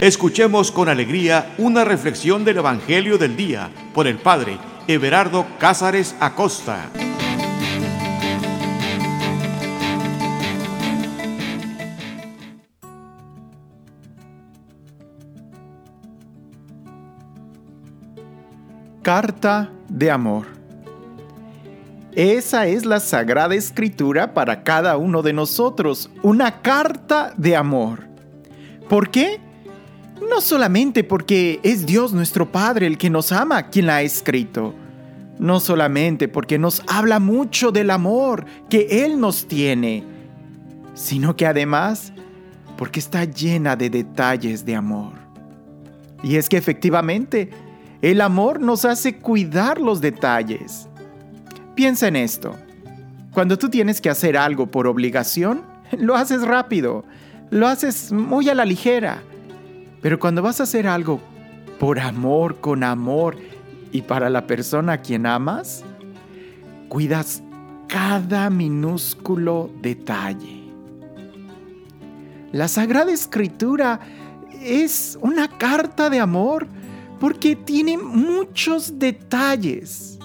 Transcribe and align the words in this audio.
Escuchemos 0.00 0.70
con 0.70 0.88
alegría 0.88 1.54
una 1.58 1.84
reflexión 1.84 2.44
del 2.44 2.58
Evangelio 2.58 3.18
del 3.18 3.36
Día 3.36 3.68
por 3.92 4.06
el 4.06 4.16
Padre 4.18 4.56
Everardo 4.86 5.44
Cázares 5.58 6.14
Acosta. 6.20 6.88
Carta 19.02 19.72
de 19.88 20.12
amor. 20.12 20.46
Esa 22.12 22.68
es 22.68 22.86
la 22.86 23.00
sagrada 23.00 23.56
escritura 23.56 24.32
para 24.32 24.62
cada 24.62 24.96
uno 24.96 25.22
de 25.22 25.32
nosotros, 25.32 26.08
una 26.22 26.62
carta 26.62 27.32
de 27.36 27.56
amor. 27.56 28.06
¿Por 28.88 29.10
qué? 29.10 29.47
No 30.20 30.40
solamente 30.40 31.04
porque 31.04 31.60
es 31.62 31.86
Dios 31.86 32.12
nuestro 32.12 32.50
Padre 32.50 32.86
el 32.86 32.98
que 32.98 33.10
nos 33.10 33.30
ama 33.32 33.68
quien 33.68 33.86
la 33.86 33.96
ha 33.96 34.02
escrito, 34.02 34.74
no 35.38 35.60
solamente 35.60 36.26
porque 36.28 36.58
nos 36.58 36.82
habla 36.86 37.20
mucho 37.20 37.70
del 37.70 37.90
amor 37.90 38.44
que 38.68 39.04
Él 39.04 39.20
nos 39.20 39.46
tiene, 39.46 40.04
sino 40.94 41.36
que 41.36 41.46
además 41.46 42.12
porque 42.76 43.00
está 43.00 43.24
llena 43.24 43.76
de 43.76 43.90
detalles 43.90 44.64
de 44.64 44.74
amor. 44.74 45.12
Y 46.22 46.36
es 46.36 46.48
que 46.48 46.56
efectivamente, 46.56 47.50
el 48.02 48.20
amor 48.20 48.60
nos 48.60 48.84
hace 48.84 49.18
cuidar 49.18 49.80
los 49.80 50.00
detalles. 50.00 50.88
Piensa 51.74 52.08
en 52.08 52.16
esto. 52.16 52.54
Cuando 53.32 53.56
tú 53.56 53.68
tienes 53.68 54.00
que 54.00 54.10
hacer 54.10 54.36
algo 54.36 54.68
por 54.70 54.88
obligación, 54.88 55.62
lo 55.98 56.16
haces 56.16 56.42
rápido, 56.42 57.04
lo 57.50 57.68
haces 57.68 58.10
muy 58.10 58.48
a 58.48 58.54
la 58.54 58.64
ligera 58.64 59.22
pero 60.00 60.18
cuando 60.18 60.42
vas 60.42 60.60
a 60.60 60.64
hacer 60.64 60.86
algo 60.86 61.20
por 61.78 61.98
amor, 61.98 62.60
con 62.60 62.82
amor 62.84 63.36
y 63.92 64.02
para 64.02 64.30
la 64.30 64.46
persona 64.46 64.94
a 64.94 65.02
quien 65.02 65.26
amas, 65.26 65.84
cuidas 66.88 67.42
cada 67.88 68.50
minúsculo 68.50 69.70
detalle. 69.80 70.64
La 72.52 72.68
Sagrada 72.68 73.12
Escritura 73.12 74.00
es 74.62 75.18
una 75.20 75.48
carta 75.48 76.10
de 76.10 76.20
amor 76.20 76.66
porque 77.20 77.56
tiene 77.56 77.98
muchos 77.98 78.98
detalles, 78.98 80.18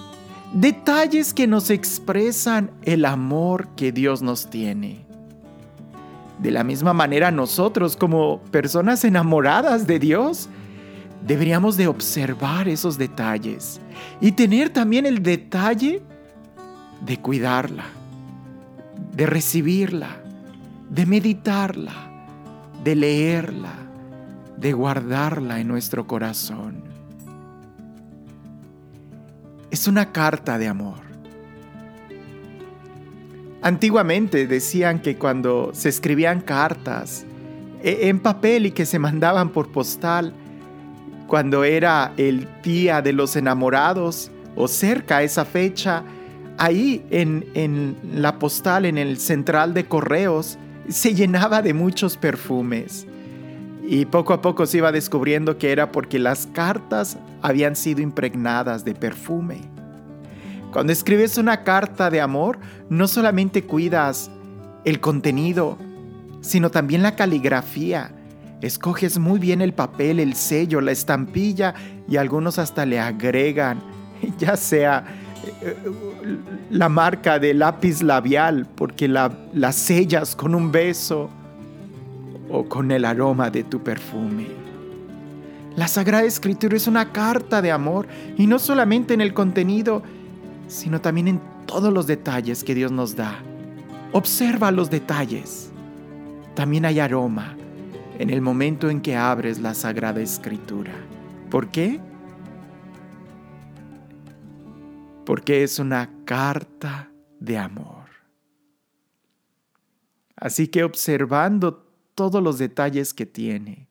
detalles 0.52 1.34
que 1.34 1.46
nos 1.46 1.70
expresan 1.70 2.70
el 2.82 3.04
amor 3.04 3.68
que 3.76 3.92
Dios 3.92 4.22
nos 4.22 4.48
tiene. 4.48 5.03
De 6.44 6.50
la 6.50 6.62
misma 6.62 6.92
manera 6.92 7.30
nosotros 7.30 7.96
como 7.96 8.42
personas 8.50 9.02
enamoradas 9.02 9.86
de 9.86 9.98
Dios, 9.98 10.50
deberíamos 11.26 11.78
de 11.78 11.86
observar 11.88 12.68
esos 12.68 12.98
detalles 12.98 13.80
y 14.20 14.32
tener 14.32 14.68
también 14.68 15.06
el 15.06 15.22
detalle 15.22 16.02
de 17.00 17.16
cuidarla, 17.18 17.84
de 19.16 19.24
recibirla, 19.24 20.18
de 20.90 21.06
meditarla, 21.06 21.94
de 22.84 22.94
leerla, 22.94 23.72
de 24.58 24.74
guardarla 24.74 25.60
en 25.60 25.68
nuestro 25.68 26.06
corazón. 26.06 26.84
Es 29.70 29.88
una 29.88 30.12
carta 30.12 30.58
de 30.58 30.68
amor. 30.68 31.03
Antiguamente 33.64 34.46
decían 34.46 35.00
que 35.00 35.16
cuando 35.16 35.70
se 35.72 35.88
escribían 35.88 36.42
cartas 36.42 37.24
e, 37.82 38.10
en 38.10 38.20
papel 38.20 38.66
y 38.66 38.72
que 38.72 38.84
se 38.84 38.98
mandaban 38.98 39.48
por 39.48 39.72
postal, 39.72 40.34
cuando 41.28 41.64
era 41.64 42.12
el 42.18 42.46
día 42.62 43.00
de 43.00 43.14
los 43.14 43.36
enamorados 43.36 44.30
o 44.54 44.68
cerca 44.68 45.16
a 45.16 45.22
esa 45.22 45.46
fecha, 45.46 46.04
ahí 46.58 47.06
en, 47.08 47.46
en 47.54 47.96
la 48.12 48.38
postal, 48.38 48.84
en 48.84 48.98
el 48.98 49.16
central 49.16 49.72
de 49.72 49.86
correos, 49.86 50.58
se 50.90 51.14
llenaba 51.14 51.62
de 51.62 51.72
muchos 51.72 52.18
perfumes. 52.18 53.06
Y 53.88 54.04
poco 54.04 54.34
a 54.34 54.42
poco 54.42 54.66
se 54.66 54.76
iba 54.76 54.92
descubriendo 54.92 55.56
que 55.56 55.72
era 55.72 55.90
porque 55.90 56.18
las 56.18 56.46
cartas 56.48 57.16
habían 57.40 57.76
sido 57.76 58.02
impregnadas 58.02 58.84
de 58.84 58.94
perfume. 58.94 59.73
Cuando 60.74 60.92
escribes 60.92 61.38
una 61.38 61.62
carta 61.62 62.10
de 62.10 62.20
amor, 62.20 62.58
no 62.88 63.06
solamente 63.06 63.62
cuidas 63.62 64.28
el 64.84 64.98
contenido, 64.98 65.78
sino 66.40 66.68
también 66.68 67.00
la 67.00 67.14
caligrafía. 67.14 68.10
Escoges 68.60 69.20
muy 69.20 69.38
bien 69.38 69.62
el 69.62 69.72
papel, 69.72 70.18
el 70.18 70.34
sello, 70.34 70.80
la 70.80 70.90
estampilla 70.90 71.74
y 72.08 72.16
algunos 72.16 72.58
hasta 72.58 72.84
le 72.86 72.98
agregan, 72.98 73.84
ya 74.38 74.56
sea 74.56 75.04
eh, 75.62 75.76
la 76.70 76.88
marca 76.88 77.38
de 77.38 77.54
lápiz 77.54 78.02
labial, 78.02 78.66
porque 78.74 79.06
la, 79.06 79.30
la 79.52 79.70
sellas 79.70 80.34
con 80.34 80.56
un 80.56 80.72
beso 80.72 81.30
o 82.50 82.64
con 82.68 82.90
el 82.90 83.04
aroma 83.04 83.48
de 83.48 83.62
tu 83.62 83.80
perfume. 83.80 84.48
La 85.76 85.86
Sagrada 85.86 86.24
Escritura 86.24 86.76
es 86.76 86.88
una 86.88 87.12
carta 87.12 87.62
de 87.62 87.70
amor 87.70 88.08
y 88.36 88.48
no 88.48 88.58
solamente 88.58 89.14
en 89.14 89.20
el 89.20 89.34
contenido, 89.34 90.02
sino 90.66 91.00
también 91.00 91.28
en 91.28 91.40
todos 91.66 91.92
los 91.92 92.06
detalles 92.06 92.64
que 92.64 92.74
Dios 92.74 92.92
nos 92.92 93.16
da. 93.16 93.42
Observa 94.12 94.70
los 94.70 94.90
detalles. 94.90 95.70
También 96.54 96.84
hay 96.84 97.00
aroma 97.00 97.56
en 98.18 98.30
el 98.30 98.40
momento 98.40 98.90
en 98.90 99.00
que 99.00 99.16
abres 99.16 99.58
la 99.58 99.74
Sagrada 99.74 100.20
Escritura. 100.20 100.92
¿Por 101.50 101.68
qué? 101.70 102.00
Porque 105.24 105.62
es 105.62 105.78
una 105.78 106.10
carta 106.24 107.10
de 107.40 107.58
amor. 107.58 108.04
Así 110.36 110.68
que 110.68 110.84
observando 110.84 111.88
todos 112.14 112.42
los 112.42 112.58
detalles 112.58 113.14
que 113.14 113.26
tiene, 113.26 113.88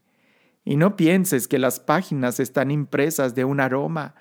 y 0.65 0.77
no 0.77 0.95
pienses 0.95 1.47
que 1.47 1.59
las 1.59 1.79
páginas 1.79 2.39
están 2.39 2.71
impresas 2.71 3.35
de 3.35 3.43
un 3.43 3.59
aroma, 3.59 4.15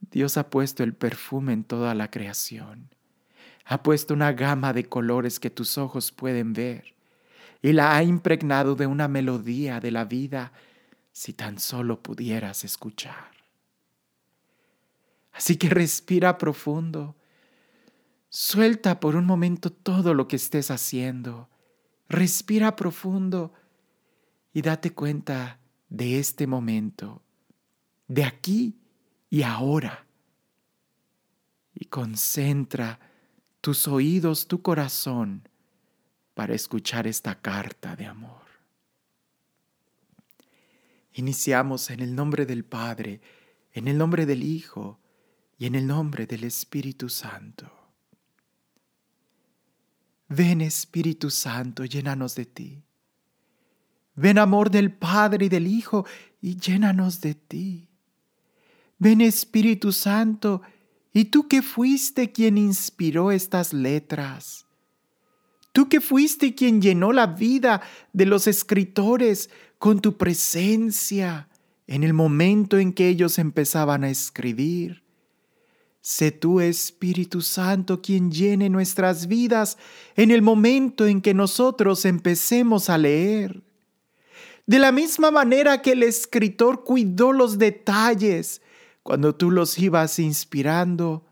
Dios 0.00 0.36
ha 0.36 0.50
puesto 0.50 0.82
el 0.82 0.94
perfume 0.94 1.52
en 1.52 1.64
toda 1.64 1.94
la 1.94 2.10
creación. 2.10 2.88
Ha 3.64 3.82
puesto 3.82 4.14
una 4.14 4.32
gama 4.32 4.72
de 4.72 4.84
colores 4.88 5.38
que 5.38 5.50
tus 5.50 5.78
ojos 5.78 6.10
pueden 6.10 6.52
ver 6.52 6.94
y 7.62 7.72
la 7.72 7.96
ha 7.96 8.02
impregnado 8.02 8.74
de 8.74 8.86
una 8.86 9.06
melodía 9.06 9.80
de 9.80 9.90
la 9.90 10.04
vida 10.04 10.52
si 11.12 11.32
tan 11.32 11.58
solo 11.58 12.02
pudieras 12.02 12.64
escuchar. 12.64 13.30
Así 15.32 15.56
que 15.56 15.68
respira 15.68 16.38
profundo. 16.38 17.16
Suelta 18.28 19.00
por 19.00 19.16
un 19.16 19.26
momento 19.26 19.70
todo 19.70 20.14
lo 20.14 20.26
que 20.26 20.36
estés 20.36 20.70
haciendo. 20.70 21.48
Respira 22.08 22.74
profundo 22.74 23.52
y 24.52 24.62
date 24.62 24.92
cuenta 24.92 25.60
de 25.88 26.18
este 26.18 26.46
momento, 26.46 27.22
de 28.08 28.24
aquí 28.24 28.79
y 29.30 29.42
ahora. 29.42 30.06
Y 31.72 31.86
concentra 31.86 32.98
tus 33.60 33.88
oídos, 33.88 34.48
tu 34.48 34.60
corazón, 34.60 35.48
para 36.34 36.54
escuchar 36.54 37.06
esta 37.06 37.40
carta 37.40 37.96
de 37.96 38.06
amor. 38.06 38.42
Iniciamos 41.14 41.90
en 41.90 42.00
el 42.00 42.14
nombre 42.14 42.44
del 42.44 42.64
Padre, 42.64 43.20
en 43.72 43.88
el 43.88 43.96
nombre 43.96 44.26
del 44.26 44.42
Hijo 44.42 44.98
y 45.58 45.66
en 45.66 45.74
el 45.74 45.86
nombre 45.86 46.26
del 46.26 46.44
Espíritu 46.44 47.08
Santo. 47.08 47.70
Ven 50.28 50.60
Espíritu 50.60 51.30
Santo, 51.30 51.84
llénanos 51.84 52.34
de 52.36 52.46
ti. 52.46 52.84
Ven 54.14 54.38
amor 54.38 54.70
del 54.70 54.92
Padre 54.92 55.46
y 55.46 55.48
del 55.48 55.66
Hijo 55.66 56.06
y 56.40 56.56
llénanos 56.56 57.20
de 57.20 57.34
ti. 57.34 57.89
Ven 59.00 59.22
Espíritu 59.22 59.92
Santo, 59.92 60.60
y 61.14 61.24
tú 61.24 61.48
que 61.48 61.62
fuiste 61.62 62.32
quien 62.32 62.58
inspiró 62.58 63.32
estas 63.32 63.72
letras, 63.72 64.66
tú 65.72 65.88
que 65.88 66.02
fuiste 66.02 66.54
quien 66.54 66.82
llenó 66.82 67.10
la 67.10 67.26
vida 67.26 67.80
de 68.12 68.26
los 68.26 68.46
escritores 68.46 69.48
con 69.78 70.00
tu 70.00 70.18
presencia 70.18 71.48
en 71.86 72.04
el 72.04 72.12
momento 72.12 72.78
en 72.78 72.92
que 72.92 73.08
ellos 73.08 73.38
empezaban 73.38 74.04
a 74.04 74.10
escribir. 74.10 75.02
Sé 76.02 76.30
tú, 76.30 76.60
Espíritu 76.60 77.40
Santo, 77.40 78.02
quien 78.02 78.30
llene 78.30 78.68
nuestras 78.68 79.28
vidas 79.28 79.78
en 80.14 80.30
el 80.30 80.42
momento 80.42 81.06
en 81.06 81.22
que 81.22 81.32
nosotros 81.32 82.04
empecemos 82.04 82.90
a 82.90 82.98
leer. 82.98 83.62
De 84.66 84.78
la 84.78 84.92
misma 84.92 85.30
manera 85.30 85.80
que 85.80 85.92
el 85.92 86.02
escritor 86.02 86.84
cuidó 86.84 87.32
los 87.32 87.56
detalles 87.56 88.60
cuando 89.02 89.34
tú 89.34 89.50
los 89.50 89.78
ibas 89.78 90.18
inspirando. 90.18 91.24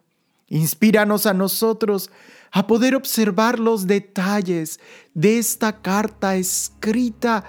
Inspíranos 0.49 1.27
a 1.27 1.35
nosotros 1.35 2.11
a 2.51 2.67
poder 2.67 2.95
observar 2.95 3.59
los 3.59 3.87
detalles 3.87 4.81
de 5.15 5.39
esta 5.39 5.83
carta 5.83 6.37
escrita, 6.37 7.45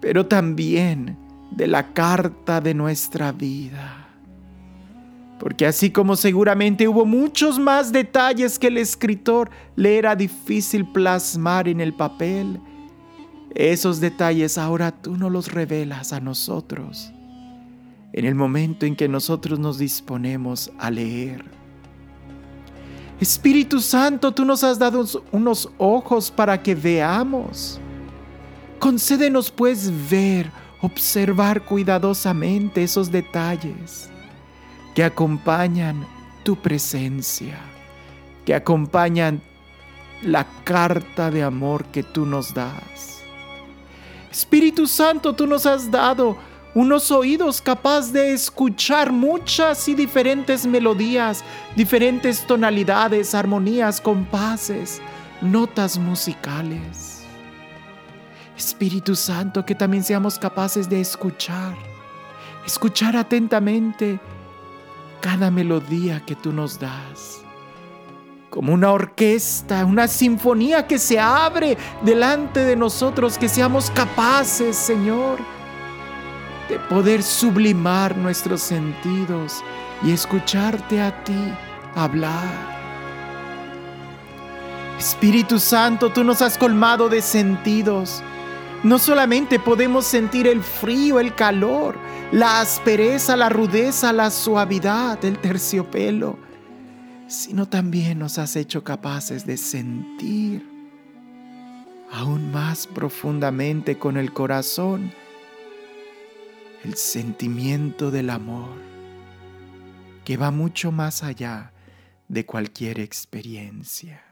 pero 0.00 0.26
también 0.26 1.16
de 1.52 1.68
la 1.68 1.92
carta 1.92 2.60
de 2.60 2.74
nuestra 2.74 3.30
vida. 3.30 4.02
Porque 5.38 5.66
así 5.66 5.90
como 5.90 6.16
seguramente 6.16 6.88
hubo 6.88 7.04
muchos 7.04 7.58
más 7.58 7.92
detalles 7.92 8.58
que 8.58 8.68
el 8.68 8.78
escritor 8.78 9.50
le 9.76 9.98
era 9.98 10.16
difícil 10.16 10.90
plasmar 10.90 11.68
en 11.68 11.80
el 11.80 11.94
papel, 11.94 12.58
esos 13.54 14.00
detalles 14.00 14.58
ahora 14.58 14.90
tú 14.90 15.16
no 15.16 15.30
los 15.30 15.52
revelas 15.52 16.12
a 16.12 16.20
nosotros 16.20 17.12
en 18.16 18.24
el 18.24 18.34
momento 18.34 18.86
en 18.86 18.96
que 18.96 19.08
nosotros 19.08 19.58
nos 19.58 19.78
disponemos 19.78 20.72
a 20.78 20.90
leer. 20.90 21.44
Espíritu 23.20 23.78
Santo, 23.80 24.32
tú 24.32 24.44
nos 24.44 24.64
has 24.64 24.78
dado 24.78 25.04
unos 25.32 25.68
ojos 25.76 26.30
para 26.30 26.62
que 26.62 26.74
veamos. 26.74 27.78
Concédenos 28.78 29.50
pues 29.50 29.92
ver, 30.10 30.50
observar 30.80 31.62
cuidadosamente 31.62 32.82
esos 32.82 33.12
detalles 33.12 34.08
que 34.94 35.04
acompañan 35.04 36.06
tu 36.42 36.56
presencia, 36.56 37.58
que 38.46 38.54
acompañan 38.54 39.42
la 40.22 40.46
carta 40.64 41.30
de 41.30 41.42
amor 41.42 41.84
que 41.86 42.02
tú 42.02 42.24
nos 42.24 42.54
das. 42.54 43.20
Espíritu 44.30 44.86
Santo, 44.86 45.34
tú 45.34 45.46
nos 45.46 45.66
has 45.66 45.90
dado 45.90 46.36
unos 46.76 47.10
oídos 47.10 47.62
capaz 47.62 48.12
de 48.12 48.34
escuchar 48.34 49.10
muchas 49.10 49.88
y 49.88 49.94
diferentes 49.94 50.66
melodías, 50.66 51.42
diferentes 51.74 52.46
tonalidades, 52.46 53.34
armonías, 53.34 53.98
compases, 53.98 55.00
notas 55.40 55.96
musicales. 55.96 57.22
Espíritu 58.54 59.16
Santo, 59.16 59.64
que 59.64 59.74
también 59.74 60.04
seamos 60.04 60.38
capaces 60.38 60.86
de 60.86 61.00
escuchar, 61.00 61.74
escuchar 62.66 63.16
atentamente 63.16 64.20
cada 65.22 65.50
melodía 65.50 66.22
que 66.26 66.34
tú 66.34 66.52
nos 66.52 66.78
das. 66.78 67.40
Como 68.50 68.74
una 68.74 68.92
orquesta, 68.92 69.86
una 69.86 70.08
sinfonía 70.08 70.86
que 70.86 70.98
se 70.98 71.18
abre 71.18 71.78
delante 72.02 72.60
de 72.66 72.76
nosotros, 72.76 73.38
que 73.38 73.48
seamos 73.48 73.90
capaces, 73.90 74.76
Señor, 74.76 75.55
de 76.68 76.78
poder 76.78 77.22
sublimar 77.22 78.16
nuestros 78.16 78.62
sentidos 78.62 79.62
y 80.02 80.10
escucharte 80.10 81.00
a 81.00 81.24
ti 81.24 81.52
hablar. 81.94 82.76
Espíritu 84.98 85.58
Santo, 85.58 86.10
tú 86.10 86.24
nos 86.24 86.42
has 86.42 86.56
colmado 86.56 87.08
de 87.08 87.22
sentidos. 87.22 88.22
No 88.82 88.98
solamente 88.98 89.58
podemos 89.58 90.06
sentir 90.06 90.46
el 90.46 90.62
frío, 90.62 91.20
el 91.20 91.34
calor, 91.34 91.96
la 92.32 92.60
aspereza, 92.60 93.36
la 93.36 93.48
rudeza, 93.48 94.12
la 94.12 94.30
suavidad 94.30 95.18
del 95.18 95.38
terciopelo, 95.38 96.38
sino 97.26 97.66
también 97.66 98.18
nos 98.18 98.38
has 98.38 98.56
hecho 98.56 98.84
capaces 98.84 99.46
de 99.46 99.56
sentir 99.56 100.66
aún 102.12 102.52
más 102.52 102.86
profundamente 102.86 103.98
con 103.98 104.16
el 104.16 104.32
corazón 104.32 105.12
el 106.86 106.94
sentimiento 106.94 108.12
del 108.12 108.30
amor 108.30 108.80
que 110.24 110.36
va 110.36 110.52
mucho 110.52 110.92
más 110.92 111.24
allá 111.24 111.72
de 112.28 112.46
cualquier 112.46 113.00
experiencia. 113.00 114.22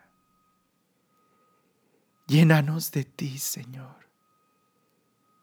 Llénanos 2.29 2.93
de 2.93 3.03
ti, 3.03 3.39
Señor. 3.39 4.09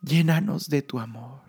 Llénanos 0.02 0.70
de 0.70 0.84
tu 0.84 1.02
amor. 1.02 1.42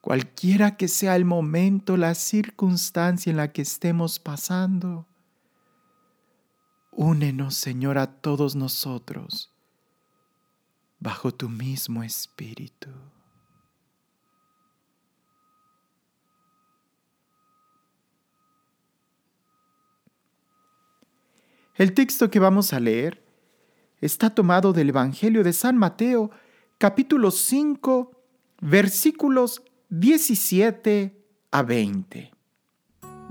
Cualquiera 0.00 0.76
que 0.76 0.86
sea 0.86 1.16
el 1.16 1.24
momento, 1.24 1.96
la 1.96 2.14
circunstancia 2.14 3.30
en 3.30 3.38
la 3.38 3.52
que 3.52 3.62
estemos 3.62 4.20
pasando, 4.20 5.08
únenos, 6.92 7.56
Señor, 7.56 7.98
a 7.98 8.06
todos 8.20 8.54
nosotros 8.54 9.52
bajo 11.00 11.32
tu 11.32 11.48
mismo 11.48 12.02
espíritu. 12.02 12.90
El 21.76 21.94
texto 21.94 22.28
que 22.28 22.40
vamos 22.40 22.72
a 22.72 22.80
leer 22.80 23.22
está 24.00 24.30
tomado 24.30 24.72
del 24.72 24.88
Evangelio 24.88 25.44
de 25.44 25.52
San 25.52 25.76
Mateo, 25.76 26.30
capítulo 26.76 27.30
5, 27.30 28.10
versículos 28.60 29.62
17 29.88 31.16
a 31.52 31.62
20. 31.62 32.32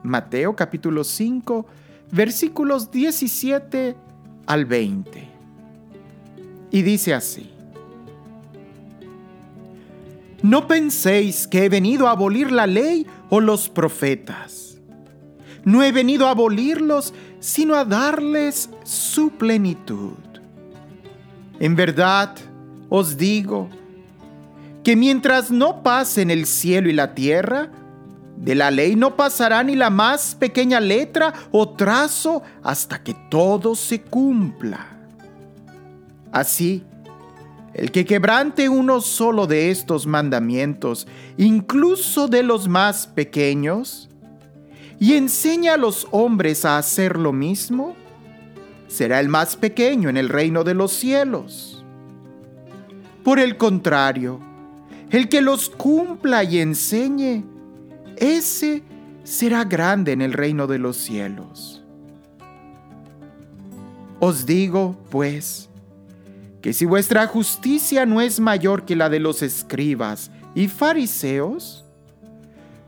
Mateo 0.04 0.56
capítulo 0.56 1.04
5, 1.04 1.66
versículos 2.12 2.90
17 2.90 3.98
al 4.46 4.66
20. 4.66 5.28
Y 6.72 6.81
dice 6.84 7.14
así. 7.14 7.56
No 10.42 10.68
penséis 10.68 11.48
que 11.48 11.66
he 11.66 11.69
venido 11.69 12.07
a 12.07 12.12
abolir 12.12 12.51
la 12.51 12.68
ley 12.68 13.07
o 13.30 13.39
los 13.39 13.69
profetas. 13.69 14.78
No 15.63 15.84
he 15.84 15.92
venido 15.92 16.28
a 16.28 16.31
abolirlos, 16.31 17.13
sino 17.39 17.75
a 17.75 17.84
darles 17.84 18.69
su 18.84 19.31
plenitud. 19.31 20.13
En 21.60 21.75
verdad 21.75 22.36
os 22.89 23.18
digo, 23.18 23.69
que 24.84 24.95
mientras 24.95 25.51
no 25.51 25.84
pasen 25.84 26.31
el 26.31 26.45
cielo 26.45 26.90
y 26.90 26.94
la 26.94 27.13
tierra, 27.13 27.69
de 28.38 28.56
la 28.56 28.72
ley 28.72 28.95
no 28.95 29.18
pasará 29.18 29.63
ni 29.63 29.75
la 29.75 29.90
más 29.90 30.36
pequeña 30.36 30.80
letra 30.80 31.33
o 31.51 31.69
trazo 31.69 32.44
hasta 32.63 33.04
que 33.04 33.13
todo 33.30 33.75
se 33.75 34.00
cumpla. 34.00 34.88
Así, 36.31 36.86
el 37.78 37.92
que 37.92 38.06
quebrante 38.06 38.70
uno 38.70 39.02
solo 39.02 39.46
de 39.46 39.70
estos 39.70 40.08
mandamientos, 40.08 41.08
incluso 41.38 42.28
de 42.28 42.42
los 42.42 42.68
más 42.68 43.06
pequeños, 43.06 44.10
y 45.00 45.14
enseña 45.14 45.76
a 45.76 45.78
los 45.78 46.08
hombres 46.10 46.66
a 46.66 46.80
hacer 46.80 47.18
lo 47.18 47.32
mismo, 47.32 47.96
será 48.88 49.20
el 49.20 49.30
más 49.30 49.56
pequeño 49.56 50.10
en 50.10 50.18
el 50.18 50.30
reino 50.30 50.64
de 50.64 50.74
los 50.74 50.92
cielos. 50.92 51.86
Por 53.24 53.40
el 53.40 53.57
contrario, 53.57 54.40
el 55.12 55.30
que 55.30 55.42
los 55.42 55.69
cumpla 55.69 56.44
y 56.44 56.60
enseñe, 56.60 57.46
ese 58.16 58.81
será 59.24 59.66
grande 59.66 60.14
en 60.14 60.24
el 60.24 60.34
reino 60.34 60.66
de 60.66 60.80
los 60.80 60.98
cielos. 60.98 61.84
Os 64.19 64.48
digo, 64.48 64.98
pues, 65.12 65.67
que 66.61 66.73
si 66.73 66.85
vuestra 66.85 67.28
justicia 67.28 68.06
no 68.06 68.21
es 68.21 68.40
mayor 68.40 68.85
que 68.85 68.95
la 68.95 69.09
de 69.09 69.19
los 69.19 69.42
escribas 69.42 70.31
y 70.56 70.68
fariseos, 70.68 71.85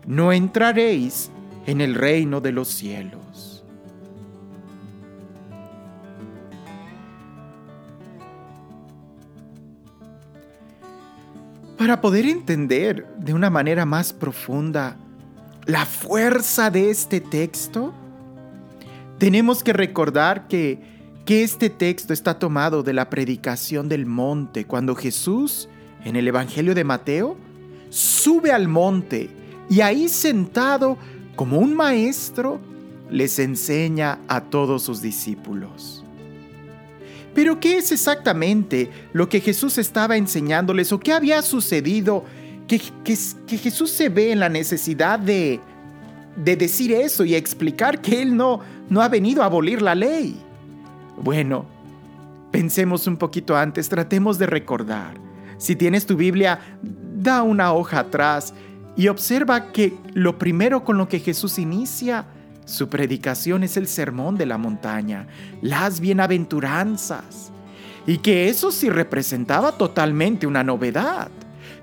no 0.06 0.32
entraréis 0.32 1.30
en 1.66 1.82
el 1.82 1.96
reino 1.96 2.42
de 2.42 2.52
los 2.52 2.68
cielos. 2.68 3.64
Para 11.78 12.02
poder 12.02 12.26
entender 12.26 13.08
de 13.18 13.34
una 13.34 13.50
manera 13.50 13.86
más 13.86 14.12
profunda 14.12 14.98
la 15.66 15.86
fuerza 15.86 16.70
de 16.70 16.90
este 16.90 17.22
texto, 17.22 17.94
tenemos 19.18 19.64
que 19.64 19.74
recordar 19.74 20.48
que, 20.48 20.99
que 21.30 21.44
este 21.44 21.70
texto 21.70 22.12
está 22.12 22.40
tomado 22.40 22.82
de 22.82 22.92
la 22.92 23.08
predicación 23.08 23.88
del 23.88 24.08
monte, 24.08 24.66
cuando 24.66 24.96
Jesús, 24.96 25.70
en 26.04 26.16
el 26.16 26.28
Evangelio 26.28 26.74
de 26.74 26.84
Mateo, 26.84 27.38
sube 27.92 28.52
al 28.52 28.68
monte 28.68 29.30
y 29.70 29.82
ahí 29.82 30.10
sentado 30.10 30.98
como 31.36 31.60
un 31.60 31.76
maestro, 31.76 32.60
les 33.12 33.38
enseña 33.38 34.18
a 34.28 34.42
todos 34.42 34.82
sus 34.82 35.04
discípulos. 35.04 36.04
Pero 37.36 37.60
¿qué 37.60 37.78
es 37.78 37.92
exactamente 37.92 38.90
lo 39.14 39.30
que 39.30 39.40
Jesús 39.40 39.78
estaba 39.78 40.18
enseñándoles 40.18 40.92
o 40.92 41.00
qué 41.00 41.14
había 41.14 41.44
sucedido 41.44 42.24
que, 42.68 42.82
que, 43.04 43.58
Jesús 43.60 43.92
se 43.92 44.10
ve 44.10 44.32
en 44.32 44.40
la 44.40 44.50
necesidad 44.50 45.20
de, 45.20 45.60
de 46.38 46.56
decir 46.56 46.92
eso 46.92 47.24
y 47.24 47.36
explicar 47.36 48.02
que 48.02 48.20
Él 48.20 48.36
no, 48.36 48.62
no 48.90 49.04
ha 49.04 49.10
venido 49.10 49.44
a 49.44 49.46
abolir 49.46 49.84
la 49.84 49.94
ley? 49.94 50.49
Bueno, 51.22 51.66
pensemos 52.52 53.08
un 53.08 53.18
poquito 53.18 53.56
antes, 53.56 53.90
tratemos 53.90 54.38
de 54.40 54.46
recordar. 54.46 55.16
Si 55.58 55.76
tienes 55.76 56.06
tu 56.06 56.16
Biblia, 56.16 56.60
da 56.82 57.44
una 57.44 57.74
hoja 57.74 58.00
atrás 58.00 58.54
y 58.96 59.08
observa 59.08 59.72
que 59.72 59.98
lo 60.14 60.38
primero 60.38 60.84
con 60.84 60.98
lo 60.98 61.08
que 61.10 61.20
Jesús 61.20 61.60
inicia 61.60 62.26
su 62.66 62.88
predicación 62.88 63.64
es 63.64 63.78
el 63.78 63.88
sermón 63.88 64.38
de 64.38 64.46
la 64.46 64.58
montaña, 64.58 65.28
las 65.62 66.00
bienaventuranzas. 66.00 67.52
y 68.08 68.20
que 68.20 68.50
eso 68.50 68.72
sí 68.72 68.90
representaba 68.90 69.74
totalmente 69.74 70.48
una 70.48 70.64
novedad. 70.64 71.30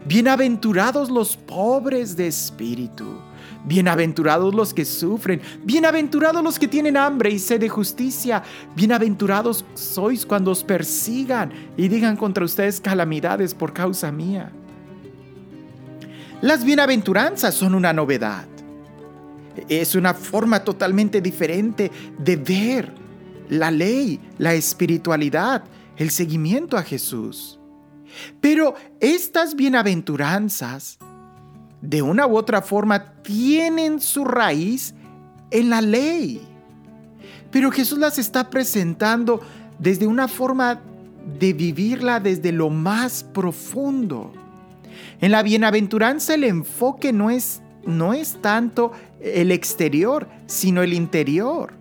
Bienaventurados 0.07 1.11
los 1.11 1.37
pobres 1.37 2.17
de 2.17 2.27
espíritu, 2.27 3.21
bienaventurados 3.67 4.55
los 4.55 4.73
que 4.73 4.85
sufren, 4.85 5.43
bienaventurados 5.65 6.43
los 6.43 6.59
que 6.59 6.69
tienen 6.69 6.97
hambre 6.97 7.31
y 7.31 7.39
sed 7.39 7.61
de 7.61 7.69
justicia, 7.69 8.43
bienaventurados 8.75 9.65
sois 9.75 10.25
cuando 10.25 10.53
os 10.53 10.65
persigan 10.65 11.53
y 11.77 11.89
digan 11.89 12.17
contra 12.17 12.45
ustedes 12.45 12.81
calamidades 12.81 13.53
por 13.55 13.73
causa 13.73 14.11
mía. 14.11 14.51
Las 16.41 16.65
bienaventuranzas 16.65 17.55
son 17.55 17.75
una 17.75 17.93
novedad. 17.93 18.47
Es 19.69 19.95
una 19.95 20.15
forma 20.15 20.63
totalmente 20.63 21.21
diferente 21.21 21.91
de 22.19 22.37
ver 22.37 22.93
la 23.49 23.71
ley, 23.71 24.21
la 24.39 24.55
espiritualidad, 24.55 25.65
el 25.97 26.11
seguimiento 26.11 26.77
a 26.77 26.83
Jesús. 26.83 27.59
Pero 28.41 28.75
estas 29.01 29.57
bienaventuranzas, 29.57 30.99
de 31.89 32.03
una 32.03 32.27
u 32.27 32.37
otra 32.37 32.63
forma, 32.63 33.13
tienen 33.23 34.01
su 34.01 34.25
raíz 34.25 34.95
en 35.51 35.71
la 35.71 35.81
ley. 35.81 36.43
Pero 37.51 37.71
Jesús 37.71 37.99
las 37.99 38.19
está 38.19 38.51
presentando 38.51 39.41
desde 39.79 40.07
una 40.07 40.29
forma 40.29 40.81
de 41.39 41.53
vivirla 41.53 42.21
desde 42.21 42.53
lo 42.53 42.71
más 42.71 43.25
profundo. 43.25 44.33
En 45.21 45.31
la 45.31 45.43
bienaventuranza 45.43 46.35
el 46.35 46.45
enfoque 46.45 47.13
no 47.13 47.31
es, 47.31 47.63
no 47.85 48.15
es 48.15 48.41
tanto 48.41 48.93
el 49.21 49.53
exterior, 49.53 50.29
sino 50.47 50.83
el 50.83 50.93
interior. 50.93 51.73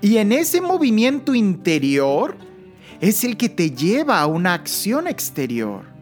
Y 0.00 0.18
en 0.18 0.32
ese 0.32 0.60
movimiento 0.60 1.34
interior 1.34 2.36
es 3.00 3.24
el 3.24 3.36
que 3.36 3.48
te 3.48 3.70
lleva 3.70 4.20
a 4.20 4.26
una 4.26 4.54
acción 4.54 5.06
exterior. 5.06 5.95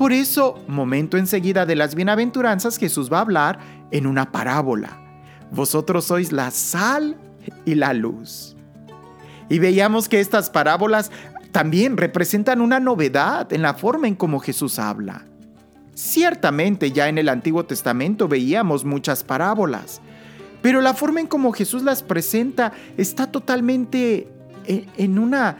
Por 0.00 0.14
eso, 0.14 0.58
momento 0.66 1.18
enseguida 1.18 1.66
de 1.66 1.76
las 1.76 1.94
bienaventuranzas, 1.94 2.78
Jesús 2.78 3.12
va 3.12 3.18
a 3.18 3.20
hablar 3.20 3.58
en 3.90 4.06
una 4.06 4.32
parábola. 4.32 4.98
Vosotros 5.50 6.06
sois 6.06 6.32
la 6.32 6.50
sal 6.52 7.18
y 7.66 7.74
la 7.74 7.92
luz. 7.92 8.56
Y 9.50 9.58
veíamos 9.58 10.08
que 10.08 10.20
estas 10.20 10.48
parábolas 10.48 11.10
también 11.52 11.98
representan 11.98 12.62
una 12.62 12.80
novedad 12.80 13.52
en 13.52 13.60
la 13.60 13.74
forma 13.74 14.08
en 14.08 14.14
cómo 14.14 14.38
Jesús 14.38 14.78
habla. 14.78 15.26
Ciertamente 15.92 16.92
ya 16.92 17.10
en 17.10 17.18
el 17.18 17.28
Antiguo 17.28 17.66
Testamento 17.66 18.26
veíamos 18.26 18.86
muchas 18.86 19.22
parábolas, 19.22 20.00
pero 20.62 20.80
la 20.80 20.94
forma 20.94 21.20
en 21.20 21.26
cómo 21.26 21.52
Jesús 21.52 21.82
las 21.82 22.02
presenta 22.02 22.72
está 22.96 23.30
totalmente 23.30 24.32
en 24.64 25.18
una 25.18 25.58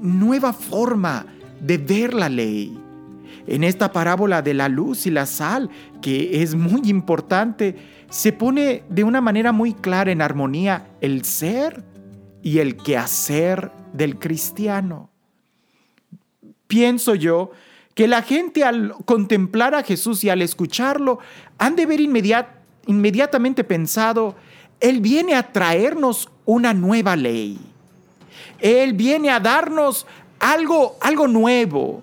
nueva 0.00 0.52
forma 0.52 1.24
de 1.60 1.78
ver 1.78 2.14
la 2.14 2.28
ley. 2.28 2.82
En 3.46 3.64
esta 3.64 3.92
parábola 3.92 4.42
de 4.42 4.54
la 4.54 4.68
luz 4.68 5.06
y 5.06 5.10
la 5.10 5.26
sal, 5.26 5.70
que 6.02 6.42
es 6.42 6.54
muy 6.54 6.82
importante, 6.88 7.76
se 8.10 8.32
pone 8.32 8.82
de 8.88 9.04
una 9.04 9.20
manera 9.20 9.52
muy 9.52 9.74
clara 9.74 10.10
en 10.10 10.22
armonía 10.22 10.88
el 11.00 11.24
ser 11.24 11.84
y 12.42 12.58
el 12.58 12.76
quehacer 12.76 13.70
del 13.92 14.18
cristiano. 14.18 15.10
Pienso 16.66 17.14
yo 17.14 17.52
que 17.94 18.08
la 18.08 18.22
gente 18.22 18.64
al 18.64 18.94
contemplar 19.04 19.74
a 19.74 19.82
Jesús 19.82 20.22
y 20.24 20.28
al 20.28 20.42
escucharlo 20.42 21.18
han 21.58 21.76
de 21.76 21.86
ver 21.86 22.00
inmediatamente 22.00 23.64
pensado, 23.64 24.36
Él 24.80 25.00
viene 25.00 25.34
a 25.34 25.52
traernos 25.52 26.28
una 26.44 26.74
nueva 26.74 27.16
ley. 27.16 27.58
Él 28.60 28.92
viene 28.92 29.30
a 29.30 29.40
darnos 29.40 30.06
algo, 30.38 30.96
algo 31.00 31.26
nuevo. 31.26 32.02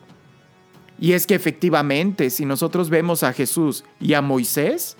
Y 0.99 1.13
es 1.13 1.27
que 1.27 1.35
efectivamente, 1.35 2.29
si 2.29 2.45
nosotros 2.45 2.89
vemos 2.89 3.23
a 3.23 3.33
Jesús 3.33 3.83
y 3.99 4.13
a 4.13 4.21
Moisés, 4.21 4.95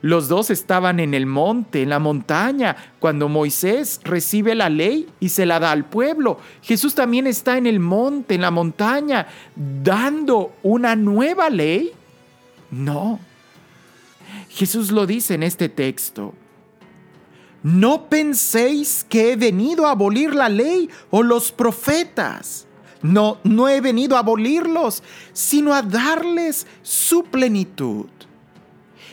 los 0.00 0.28
dos 0.28 0.50
estaban 0.50 1.00
en 1.00 1.12
el 1.12 1.26
monte, 1.26 1.82
en 1.82 1.88
la 1.88 1.98
montaña, 1.98 2.76
cuando 3.00 3.28
Moisés 3.28 4.00
recibe 4.04 4.54
la 4.54 4.68
ley 4.68 5.08
y 5.18 5.30
se 5.30 5.44
la 5.44 5.58
da 5.58 5.72
al 5.72 5.86
pueblo. 5.86 6.38
Jesús 6.62 6.94
también 6.94 7.26
está 7.26 7.58
en 7.58 7.66
el 7.66 7.80
monte, 7.80 8.36
en 8.36 8.42
la 8.42 8.52
montaña, 8.52 9.26
dando 9.56 10.54
una 10.62 10.94
nueva 10.94 11.50
ley. 11.50 11.90
No. 12.70 13.18
Jesús 14.50 14.92
lo 14.92 15.04
dice 15.04 15.34
en 15.34 15.42
este 15.42 15.68
texto. 15.68 16.32
No 17.64 18.08
penséis 18.08 19.04
que 19.08 19.32
he 19.32 19.36
venido 19.36 19.86
a 19.86 19.90
abolir 19.90 20.32
la 20.32 20.48
ley 20.48 20.88
o 21.10 21.24
los 21.24 21.50
profetas. 21.50 22.67
No, 23.02 23.38
no 23.44 23.68
he 23.68 23.80
venido 23.80 24.16
a 24.16 24.20
abolirlos, 24.20 25.02
sino 25.32 25.72
a 25.74 25.82
darles 25.82 26.66
su 26.82 27.24
plenitud. 27.24 28.06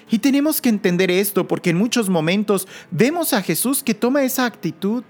Y 0.09 0.19
tenemos 0.19 0.61
que 0.61 0.69
entender 0.69 1.09
esto 1.09 1.47
porque 1.47 1.71
en 1.71 1.77
muchos 1.77 2.09
momentos 2.09 2.67
vemos 2.91 3.33
a 3.33 3.41
Jesús 3.41 3.83
que 3.83 3.93
toma 3.93 4.23
esa 4.23 4.45
actitud, 4.45 5.03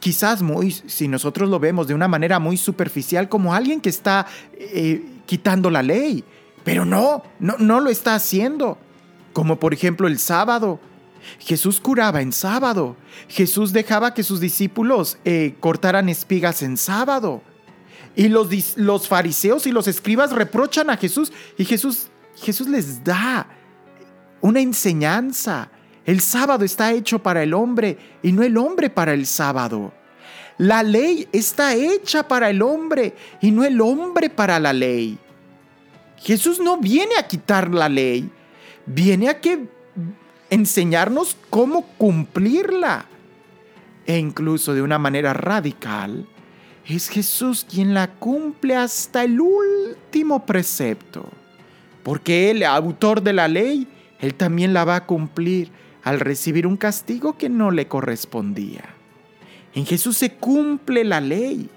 quizás 0.00 0.42
muy, 0.42 0.72
si 0.72 1.06
nosotros 1.06 1.48
lo 1.48 1.60
vemos 1.60 1.86
de 1.86 1.94
una 1.94 2.08
manera 2.08 2.38
muy 2.38 2.56
superficial, 2.56 3.28
como 3.28 3.54
alguien 3.54 3.80
que 3.80 3.90
está 3.90 4.26
eh, 4.54 5.04
quitando 5.26 5.70
la 5.70 5.82
ley. 5.82 6.24
Pero 6.64 6.84
no, 6.84 7.22
no, 7.40 7.56
no 7.58 7.80
lo 7.80 7.90
está 7.90 8.14
haciendo. 8.14 8.78
Como 9.32 9.58
por 9.58 9.74
ejemplo 9.74 10.06
el 10.06 10.18
sábado. 10.18 10.80
Jesús 11.38 11.80
curaba 11.80 12.20
en 12.20 12.32
sábado. 12.32 12.96
Jesús 13.28 13.72
dejaba 13.72 14.14
que 14.14 14.22
sus 14.22 14.40
discípulos 14.40 15.18
eh, 15.24 15.54
cortaran 15.60 16.08
espigas 16.08 16.62
en 16.62 16.76
sábado. 16.76 17.42
Y 18.14 18.28
los, 18.28 18.76
los 18.76 19.08
fariseos 19.08 19.66
y 19.66 19.72
los 19.72 19.88
escribas 19.88 20.32
reprochan 20.32 20.90
a 20.90 20.96
Jesús. 20.96 21.32
Y 21.56 21.64
Jesús, 21.64 22.08
Jesús 22.36 22.68
les 22.68 23.02
da 23.02 23.46
una 24.40 24.60
enseñanza. 24.60 25.70
El 26.04 26.20
sábado 26.20 26.64
está 26.64 26.92
hecho 26.92 27.20
para 27.20 27.42
el 27.42 27.54
hombre 27.54 27.96
y 28.22 28.32
no 28.32 28.42
el 28.42 28.56
hombre 28.56 28.90
para 28.90 29.14
el 29.14 29.26
sábado. 29.26 29.92
La 30.58 30.82
ley 30.82 31.28
está 31.32 31.74
hecha 31.74 32.28
para 32.28 32.50
el 32.50 32.62
hombre 32.62 33.14
y 33.40 33.50
no 33.50 33.64
el 33.64 33.80
hombre 33.80 34.28
para 34.28 34.58
la 34.60 34.72
ley. 34.72 35.18
Jesús 36.18 36.60
no 36.60 36.78
viene 36.78 37.16
a 37.18 37.26
quitar 37.26 37.72
la 37.72 37.88
ley, 37.88 38.30
viene 38.86 39.28
a 39.28 39.40
que 39.40 39.66
enseñarnos 40.52 41.38
cómo 41.48 41.86
cumplirla. 41.96 43.06
E 44.04 44.18
incluso 44.18 44.74
de 44.74 44.82
una 44.82 44.98
manera 44.98 45.32
radical, 45.32 46.26
es 46.86 47.08
Jesús 47.08 47.66
quien 47.68 47.94
la 47.94 48.08
cumple 48.08 48.76
hasta 48.76 49.24
el 49.24 49.40
último 49.40 50.44
precepto. 50.44 51.26
Porque 52.02 52.50
Él, 52.50 52.64
autor 52.64 53.22
de 53.22 53.32
la 53.32 53.48
ley, 53.48 53.88
Él 54.20 54.34
también 54.34 54.74
la 54.74 54.84
va 54.84 54.96
a 54.96 55.06
cumplir 55.06 55.70
al 56.02 56.20
recibir 56.20 56.66
un 56.66 56.76
castigo 56.76 57.38
que 57.38 57.48
no 57.48 57.70
le 57.70 57.88
correspondía. 57.88 58.84
En 59.74 59.86
Jesús 59.86 60.18
se 60.18 60.34
cumple 60.34 61.04
la 61.04 61.22
ley. 61.22 61.70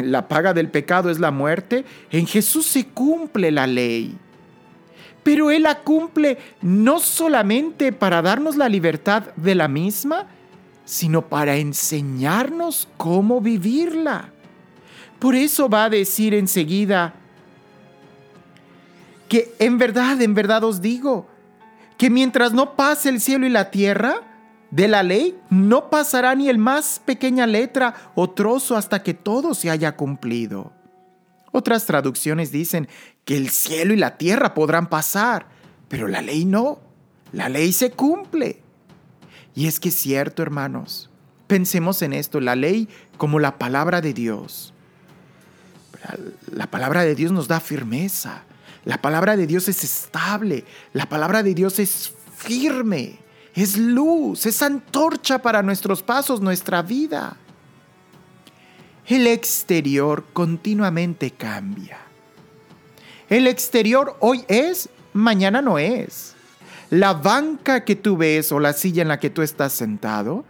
La 0.00 0.28
paga 0.28 0.54
del 0.54 0.70
pecado 0.70 1.10
es 1.10 1.18
la 1.18 1.30
muerte. 1.30 1.84
En 2.10 2.26
Jesús 2.26 2.64
se 2.64 2.86
cumple 2.86 3.50
la 3.50 3.66
ley 3.66 4.16
pero 5.22 5.50
Él 5.50 5.64
la 5.64 5.80
cumple 5.80 6.38
no 6.62 7.00
solamente 7.00 7.92
para 7.92 8.22
darnos 8.22 8.56
la 8.56 8.68
libertad 8.68 9.24
de 9.36 9.54
la 9.54 9.68
misma, 9.68 10.26
sino 10.84 11.22
para 11.22 11.56
enseñarnos 11.56 12.88
cómo 12.96 13.40
vivirla. 13.40 14.30
Por 15.18 15.34
eso 15.34 15.68
va 15.68 15.84
a 15.84 15.90
decir 15.90 16.32
enseguida 16.34 17.14
que 19.28 19.54
en 19.58 19.76
verdad, 19.76 20.20
en 20.22 20.34
verdad 20.34 20.64
os 20.64 20.80
digo, 20.80 21.26
que 21.98 22.08
mientras 22.08 22.52
no 22.52 22.76
pase 22.76 23.08
el 23.08 23.20
cielo 23.20 23.44
y 23.46 23.50
la 23.50 23.70
tierra, 23.70 24.22
de 24.70 24.88
la 24.88 25.02
ley 25.02 25.38
no 25.50 25.90
pasará 25.90 26.34
ni 26.34 26.48
el 26.48 26.58
más 26.58 27.00
pequeña 27.04 27.46
letra 27.46 27.94
o 28.14 28.30
trozo 28.30 28.76
hasta 28.76 29.02
que 29.02 29.14
todo 29.14 29.54
se 29.54 29.70
haya 29.70 29.96
cumplido. 29.96 30.72
Otras 31.58 31.86
traducciones 31.86 32.52
dicen 32.52 32.86
que 33.24 33.36
el 33.36 33.50
cielo 33.50 33.92
y 33.92 33.96
la 33.96 34.16
tierra 34.16 34.54
podrán 34.54 34.88
pasar, 34.88 35.48
pero 35.88 36.06
la 36.06 36.22
ley 36.22 36.44
no. 36.44 36.78
La 37.32 37.48
ley 37.48 37.72
se 37.72 37.90
cumple. 37.90 38.62
Y 39.56 39.66
es 39.66 39.80
que 39.80 39.88
es 39.88 39.96
cierto, 39.96 40.40
hermanos. 40.40 41.10
Pensemos 41.48 42.00
en 42.02 42.12
esto, 42.12 42.38
la 42.38 42.54
ley 42.54 42.88
como 43.16 43.40
la 43.40 43.58
palabra 43.58 44.00
de 44.00 44.14
Dios. 44.14 44.72
La 46.52 46.70
palabra 46.70 47.02
de 47.02 47.16
Dios 47.16 47.32
nos 47.32 47.48
da 47.48 47.58
firmeza. 47.58 48.44
La 48.84 49.02
palabra 49.02 49.36
de 49.36 49.48
Dios 49.48 49.66
es 49.66 49.82
estable. 49.82 50.64
La 50.92 51.08
palabra 51.08 51.42
de 51.42 51.54
Dios 51.54 51.80
es 51.80 52.12
firme. 52.36 53.18
Es 53.56 53.76
luz, 53.76 54.46
es 54.46 54.62
antorcha 54.62 55.42
para 55.42 55.64
nuestros 55.64 56.04
pasos, 56.04 56.40
nuestra 56.40 56.82
vida 56.82 57.36
el 59.08 59.26
exterior 59.26 60.24
continuamente 60.32 61.30
cambia. 61.30 61.98
El 63.30 63.46
exterior 63.46 64.16
hoy 64.20 64.44
es, 64.48 64.90
mañana 65.14 65.62
no 65.62 65.78
es. 65.78 66.34
La 66.90 67.14
banca 67.14 67.84
que 67.84 67.96
tú 67.96 68.16
ves 68.16 68.52
o 68.52 68.60
la 68.60 68.72
silla 68.74 69.02
en 69.02 69.08
la 69.08 69.18
que 69.18 69.30
tú 69.30 69.42
estás 69.42 69.72
sentado, 69.72 70.44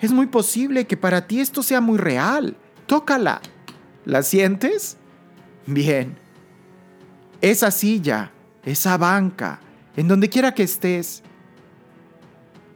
es 0.00 0.12
muy 0.12 0.26
posible 0.26 0.86
que 0.86 0.96
para 0.96 1.26
ti 1.26 1.40
esto 1.40 1.62
sea 1.62 1.80
muy 1.80 1.98
real, 1.98 2.56
tócala. 2.86 3.40
¿La 4.04 4.22
sientes? 4.22 4.96
Bien. 5.66 6.16
Esa 7.40 7.70
silla, 7.70 8.30
esa 8.64 8.96
banca, 8.96 9.60
en 9.96 10.06
donde 10.06 10.28
quiera 10.28 10.54
que 10.54 10.62
estés, 10.62 11.22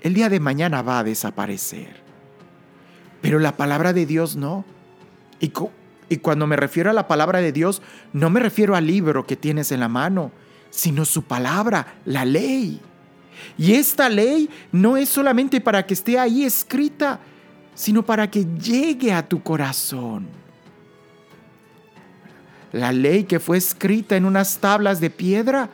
el 0.02 0.14
día 0.14 0.28
de 0.28 0.40
mañana 0.40 0.82
va 0.82 1.00
a 1.00 1.04
desaparecer. 1.04 2.00
Pero 3.20 3.38
la 3.38 3.56
palabra 3.56 3.92
de 3.92 4.06
Dios 4.06 4.34
no. 4.34 4.64
Y, 5.40 6.16
cuando 6.18 6.46
me 6.46 6.56
refiero 6.56 6.90
a 6.90 6.92
la 6.92 7.08
palabra 7.08 7.40
de 7.40 7.52
Dios, 7.52 7.82
no 8.12 8.30
me 8.30 8.40
refiero 8.40 8.76
al 8.76 8.86
libro 8.86 9.26
que 9.26 9.36
tienes 9.36 9.72
en 9.72 9.80
la 9.80 9.88
mano, 9.88 10.30
sino 10.68 11.04
su 11.04 11.22
palabra, 11.24 11.94
la 12.04 12.24
ley. 12.24 12.80
Y 13.56 13.72
esta 13.72 14.08
ley 14.08 14.50
no 14.70 14.96
es 14.96 15.08
solamente 15.08 15.60
para 15.60 15.86
que 15.86 15.94
esté 15.94 16.18
ahí 16.18 16.44
escrita, 16.44 17.20
sino 17.74 18.04
para 18.04 18.30
que 18.30 18.44
llegue 18.44 19.12
a 19.12 19.26
tu 19.26 19.42
corazón. 19.42 20.28
La 22.72 22.92
ley 22.92 23.24
que 23.24 23.40
fue 23.40 23.56
escrita 23.56 24.16
en 24.16 24.26
unas 24.26 24.58
tablas 24.58 25.00
de 25.00 25.10
piedra 25.10 25.70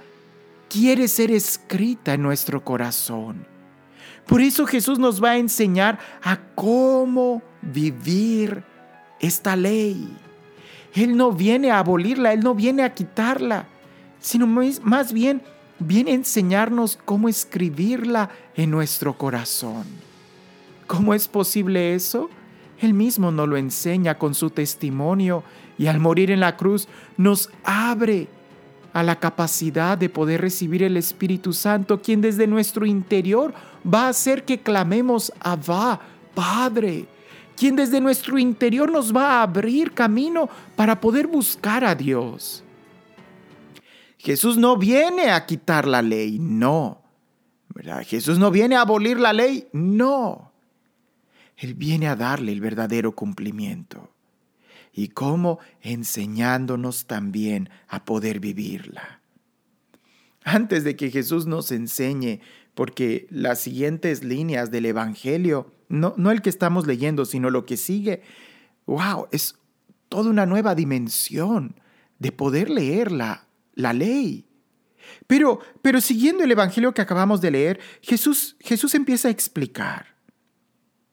quiere 0.68 1.08
ser 1.08 1.30
escrita 1.30 2.14
en 2.14 2.22
nuestro 2.22 2.64
corazón. 2.64 3.46
Por 4.26 4.40
eso 4.40 4.66
Jesús 4.66 4.98
nos 4.98 5.22
va 5.22 5.32
a 5.32 5.38
enseñar 5.38 5.98
a 6.22 6.38
cómo 6.54 7.42
vivir 7.62 8.64
esta 9.20 9.56
ley. 9.56 10.08
Él 10.94 11.16
no 11.16 11.32
viene 11.32 11.70
a 11.70 11.78
abolirla, 11.78 12.32
Él 12.32 12.40
no 12.40 12.54
viene 12.54 12.82
a 12.82 12.94
quitarla, 12.94 13.66
sino 14.20 14.46
más 14.46 15.12
bien 15.12 15.42
viene 15.78 16.12
a 16.12 16.14
enseñarnos 16.14 16.98
cómo 17.04 17.28
escribirla 17.28 18.30
en 18.54 18.70
nuestro 18.70 19.16
corazón. 19.16 19.84
¿Cómo 20.86 21.14
es 21.14 21.28
posible 21.28 21.94
eso? 21.94 22.30
Él 22.80 22.94
mismo 22.94 23.30
nos 23.30 23.48
lo 23.48 23.56
enseña 23.56 24.18
con 24.18 24.34
su 24.34 24.50
testimonio 24.50 25.42
y 25.78 25.86
al 25.86 25.98
morir 25.98 26.30
en 26.30 26.40
la 26.40 26.56
cruz 26.56 26.88
nos 27.16 27.50
abre 27.64 28.28
a 28.92 29.02
la 29.02 29.16
capacidad 29.16 29.98
de 29.98 30.08
poder 30.08 30.40
recibir 30.40 30.82
el 30.82 30.96
Espíritu 30.96 31.52
Santo, 31.52 32.00
quien 32.00 32.22
desde 32.22 32.46
nuestro 32.46 32.86
interior 32.86 33.52
va 33.86 34.06
a 34.06 34.08
hacer 34.08 34.44
que 34.44 34.60
clamemos 34.60 35.32
Abba, 35.40 36.00
Padre, 36.34 37.06
quien 37.56 37.76
desde 37.76 38.00
nuestro 38.00 38.38
interior 38.38 38.90
nos 38.90 39.14
va 39.14 39.34
a 39.34 39.42
abrir 39.42 39.92
camino 39.92 40.48
para 40.76 41.00
poder 41.00 41.26
buscar 41.26 41.84
a 41.84 41.94
Dios. 41.94 42.62
Jesús 44.18 44.56
no 44.56 44.76
viene 44.76 45.30
a 45.30 45.46
quitar 45.46 45.86
la 45.86 46.02
ley, 46.02 46.38
no. 46.38 47.02
Jesús 48.04 48.38
no 48.38 48.50
viene 48.50 48.76
a 48.76 48.80
abolir 48.82 49.18
la 49.20 49.32
ley, 49.32 49.68
no. 49.72 50.52
Él 51.56 51.74
viene 51.74 52.08
a 52.08 52.16
darle 52.16 52.52
el 52.52 52.60
verdadero 52.60 53.12
cumplimiento. 53.14 54.10
¿Y 54.92 55.08
cómo? 55.08 55.58
Enseñándonos 55.82 57.06
también 57.06 57.68
a 57.88 58.04
poder 58.04 58.40
vivirla. 58.40 59.20
Antes 60.42 60.84
de 60.84 60.96
que 60.96 61.10
Jesús 61.10 61.46
nos 61.46 61.70
enseñe, 61.70 62.40
porque 62.74 63.26
las 63.30 63.60
siguientes 63.60 64.24
líneas 64.24 64.70
del 64.70 64.86
Evangelio, 64.86 65.72
no, 65.88 66.14
no 66.16 66.30
el 66.30 66.42
que 66.42 66.50
estamos 66.50 66.86
leyendo, 66.86 67.24
sino 67.24 67.50
lo 67.50 67.66
que 67.66 67.76
sigue, 67.76 68.22
wow, 68.86 69.28
es 69.30 69.56
toda 70.08 70.30
una 70.30 70.46
nueva 70.46 70.74
dimensión 70.74 71.80
de 72.18 72.32
poder 72.32 72.70
leerla, 72.70 73.46
la 73.74 73.92
ley. 73.92 74.46
Pero, 75.26 75.60
pero 75.82 76.00
siguiendo 76.00 76.44
el 76.44 76.52
Evangelio 76.52 76.94
que 76.94 77.02
acabamos 77.02 77.40
de 77.40 77.50
leer, 77.50 77.80
Jesús, 78.00 78.56
Jesús 78.60 78.94
empieza 78.94 79.28
a 79.28 79.30
explicar 79.30 80.16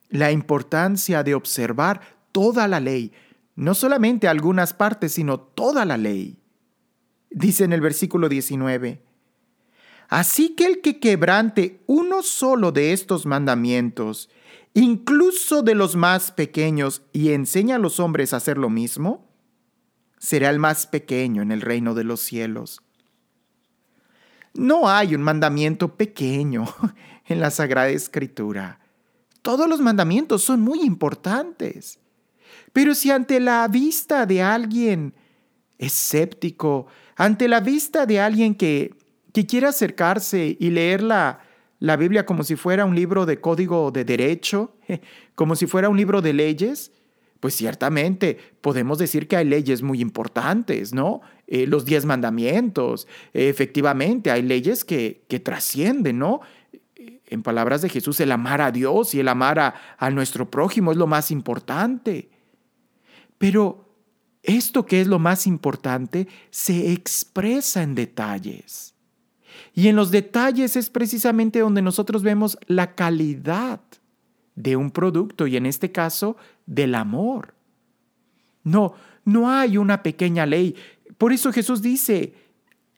la 0.08 0.30
importancia 0.30 1.22
de 1.22 1.34
observar 1.34 2.00
toda 2.32 2.68
la 2.68 2.80
ley, 2.80 3.12
no 3.56 3.74
solamente 3.74 4.28
algunas 4.28 4.72
partes, 4.72 5.12
sino 5.12 5.38
toda 5.38 5.84
la 5.84 5.96
ley. 5.96 6.38
Dice 7.30 7.64
en 7.64 7.72
el 7.72 7.80
versículo 7.80 8.28
19, 8.28 9.02
Así 10.08 10.50
que 10.50 10.66
el 10.66 10.80
que 10.80 11.00
quebrante 11.00 11.82
uno 11.86 12.22
solo 12.22 12.72
de 12.72 12.92
estos 12.92 13.26
mandamientos, 13.26 14.28
incluso 14.74 15.62
de 15.62 15.74
los 15.74 15.96
más 15.96 16.32
pequeños, 16.32 17.02
y 17.12 17.32
enseña 17.32 17.76
a 17.76 17.78
los 17.78 18.00
hombres 18.00 18.32
a 18.32 18.38
hacer 18.38 18.58
lo 18.58 18.68
mismo, 18.68 19.30
será 20.18 20.50
el 20.50 20.58
más 20.58 20.86
pequeño 20.86 21.42
en 21.42 21.52
el 21.52 21.60
reino 21.60 21.94
de 21.94 22.04
los 22.04 22.20
cielos. 22.20 22.82
No 24.52 24.88
hay 24.88 25.14
un 25.14 25.22
mandamiento 25.22 25.96
pequeño 25.96 26.66
en 27.26 27.40
la 27.40 27.50
Sagrada 27.50 27.88
Escritura. 27.88 28.80
Todos 29.42 29.68
los 29.68 29.80
mandamientos 29.80 30.42
son 30.42 30.60
muy 30.60 30.80
importantes. 30.82 31.98
Pero 32.72 32.94
si 32.94 33.10
ante 33.10 33.40
la 33.40 33.68
vista 33.68 34.26
de 34.26 34.42
alguien 34.42 35.14
escéptico, 35.78 36.86
ante 37.16 37.46
la 37.46 37.60
vista 37.60 38.06
de 38.06 38.20
alguien 38.20 38.54
que, 38.54 38.94
que 39.32 39.46
quiere 39.46 39.66
acercarse 39.66 40.56
y 40.58 40.70
leer 40.70 41.02
la, 41.02 41.40
la 41.84 41.96
Biblia 41.96 42.24
como 42.24 42.44
si 42.44 42.56
fuera 42.56 42.86
un 42.86 42.94
libro 42.94 43.26
de 43.26 43.42
código 43.42 43.90
de 43.90 44.06
derecho, 44.06 44.74
como 45.34 45.54
si 45.54 45.66
fuera 45.66 45.90
un 45.90 45.98
libro 45.98 46.22
de 46.22 46.32
leyes, 46.32 46.92
pues 47.40 47.54
ciertamente 47.54 48.38
podemos 48.62 48.96
decir 48.96 49.28
que 49.28 49.36
hay 49.36 49.44
leyes 49.44 49.82
muy 49.82 50.00
importantes, 50.00 50.94
¿no? 50.94 51.20
Eh, 51.46 51.66
los 51.66 51.84
diez 51.84 52.06
mandamientos, 52.06 53.06
efectivamente, 53.34 54.30
hay 54.30 54.40
leyes 54.40 54.82
que, 54.82 55.24
que 55.28 55.40
trascienden, 55.40 56.18
¿no? 56.18 56.40
en 57.26 57.42
palabras 57.42 57.82
de 57.82 57.90
Jesús, 57.90 58.18
el 58.20 58.32
amar 58.32 58.62
a 58.62 58.70
Dios 58.70 59.14
y 59.14 59.20
el 59.20 59.28
amar 59.28 59.58
a, 59.58 60.10
nuestro 60.10 60.50
prójimo 60.50 60.90
es 60.90 60.96
lo 60.96 61.06
más 61.06 61.30
importante. 61.30 62.30
Pero 63.36 63.94
esto 64.42 64.86
que 64.86 65.02
es 65.02 65.06
lo 65.06 65.18
más 65.18 65.46
importante 65.46 66.28
se 66.50 66.92
expresa 66.92 67.82
en 67.82 67.94
detalles. 67.94 68.93
Y 69.74 69.88
en 69.88 69.96
los 69.96 70.10
detalles 70.10 70.76
es 70.76 70.88
precisamente 70.88 71.58
donde 71.58 71.82
nosotros 71.82 72.22
vemos 72.22 72.56
la 72.66 72.94
calidad 72.94 73.80
de 74.54 74.76
un 74.76 74.92
producto 74.92 75.48
y 75.48 75.56
en 75.56 75.66
este 75.66 75.90
caso 75.90 76.36
del 76.64 76.94
amor. 76.94 77.54
No, 78.62 78.94
no 79.24 79.50
hay 79.50 79.76
una 79.76 80.02
pequeña 80.02 80.46
ley. 80.46 80.76
Por 81.18 81.32
eso 81.32 81.52
Jesús 81.52 81.82
dice, 81.82 82.34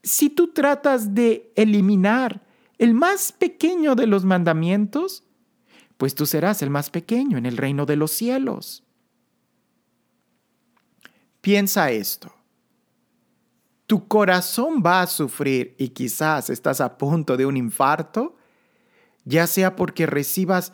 si 0.03 0.29
tú 0.29 0.53
tratas 0.53 1.15
de 1.15 1.51
eliminar 1.57 2.43
el 2.79 2.93
más 2.93 3.33
pequeño 3.33 3.95
de 3.95 4.07
los 4.07 4.27
mandamientos, 4.27 5.25
pues 5.97 6.15
tú 6.15 6.27
serás 6.27 6.61
el 6.61 6.69
más 6.69 6.91
pequeño 6.91 7.39
en 7.39 7.47
el 7.47 7.57
reino 7.57 7.87
de 7.87 7.97
los 7.97 8.11
cielos. 8.11 8.85
Piensa 11.41 11.91
esto. 11.91 12.36
Tu 13.87 14.09
corazón 14.09 14.83
va 14.85 15.03
a 15.03 15.07
sufrir 15.07 15.75
y 15.79 15.91
quizás 15.91 16.51
estás 16.51 16.81
a 16.81 16.99
punto 16.99 17.37
de 17.37 17.47
un 17.47 17.57
infarto, 17.57 18.37
ya 19.25 19.47
sea 19.47 19.77
porque 19.77 20.07
recibas 20.07 20.73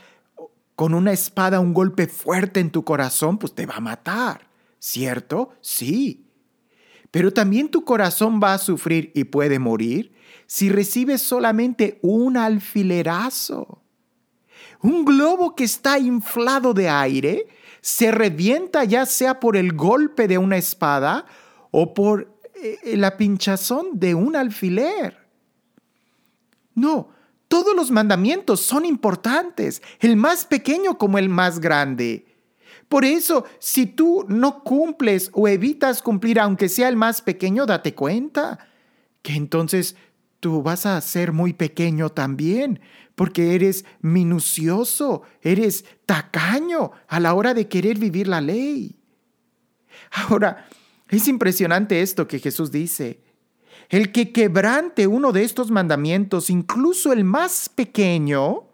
con 0.75 0.95
una 0.95 1.13
espada 1.13 1.61
un 1.61 1.75
golpe 1.75 2.07
fuerte 2.07 2.61
en 2.61 2.71
tu 2.71 2.85
corazón, 2.85 3.39
pues 3.39 3.55
te 3.55 3.67
va 3.67 3.77
a 3.77 3.81
matar, 3.81 4.49
¿cierto? 4.79 5.51
Sí. 5.61 6.27
Pero 7.11 7.33
también 7.33 7.69
tu 7.69 7.85
corazón 7.85 8.41
va 8.43 8.55
a 8.55 8.59
sufrir 8.59 9.13
y 9.15 9.25
puede 9.25 9.59
morir 9.59 10.15
si 10.47 10.71
recibes 10.71 11.23
solamente 11.23 11.99
un 12.03 12.37
alfilerazo. 12.37 13.83
Un 14.81 15.05
globo 15.05 15.55
que 15.55 15.65
está 15.65 15.99
inflado 15.99 16.75
de 16.75 16.89
aire 16.89 17.47
se 17.81 18.11
revienta 18.11 18.85
ya 18.85 19.07
sea 19.07 19.41
por 19.41 19.57
el 19.57 19.75
golpe 19.75 20.27
de 20.29 20.39
una 20.39 20.57
espada 20.57 21.27
o 21.71 21.95
por 21.95 22.32
la 22.85 23.17
pinchazón 23.17 23.99
de 23.99 24.15
un 24.15 24.37
alfiler. 24.37 25.17
No, 26.75 27.09
todos 27.49 27.77
los 27.77 27.91
mandamientos 27.91 28.61
son 28.61 28.85
importantes, 28.85 29.83
el 30.01 30.17
más 30.17 30.47
pequeño 30.47 30.97
como 30.97 31.19
el 31.19 31.29
más 31.29 31.61
grande. 31.61 32.27
Por 32.89 33.05
eso, 33.05 33.45
si 33.59 33.87
tú 33.87 34.25
no 34.29 34.63
cumples 34.63 35.31
o 35.33 35.49
evitas 35.49 36.03
cumplir, 36.03 36.39
aunque 36.41 36.69
sea 36.69 36.89
el 36.89 36.97
más 36.97 37.23
pequeño, 37.23 37.67
date 37.67 37.95
cuenta 37.95 38.59
que 39.23 39.35
entonces 39.35 39.97
tú 40.41 40.63
vas 40.63 40.87
a 40.87 41.01
ser 41.01 41.33
muy 41.33 41.53
pequeño 41.53 42.11
también, 42.11 42.81
porque 43.15 43.55
eres 43.55 43.85
minucioso, 44.01 45.23
eres 45.41 45.85
tacaño 46.07 46.93
a 47.07 47.21
la 47.21 47.35
hora 47.35 47.55
de 47.55 47.69
querer 47.69 47.99
vivir 47.99 48.29
la 48.29 48.41
ley. 48.41 48.99
Ahora, 50.11 50.67
es 51.17 51.29
impresionante 51.29 52.01
esto 52.03 52.27
que 52.27 52.39
Jesús 52.39 52.71
dice. 52.71 53.21
El 53.89 54.13
que 54.13 54.33
quebrante 54.33 55.07
uno 55.07 55.33
de 55.33 55.45
estos 55.45 55.71
mandamientos, 55.71 56.49
incluso 56.49 57.13
el 57.13 57.25
más 57.25 57.69
pequeño, 57.69 58.69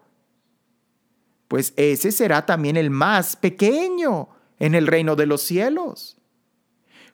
pues 1.49 1.73
ese 1.75 2.11
será 2.11 2.45
también 2.45 2.77
el 2.77 2.89
más 2.89 3.35
pequeño 3.35 4.29
en 4.59 4.75
el 4.75 4.87
reino 4.87 5.15
de 5.15 5.25
los 5.25 5.41
cielos. 5.41 6.17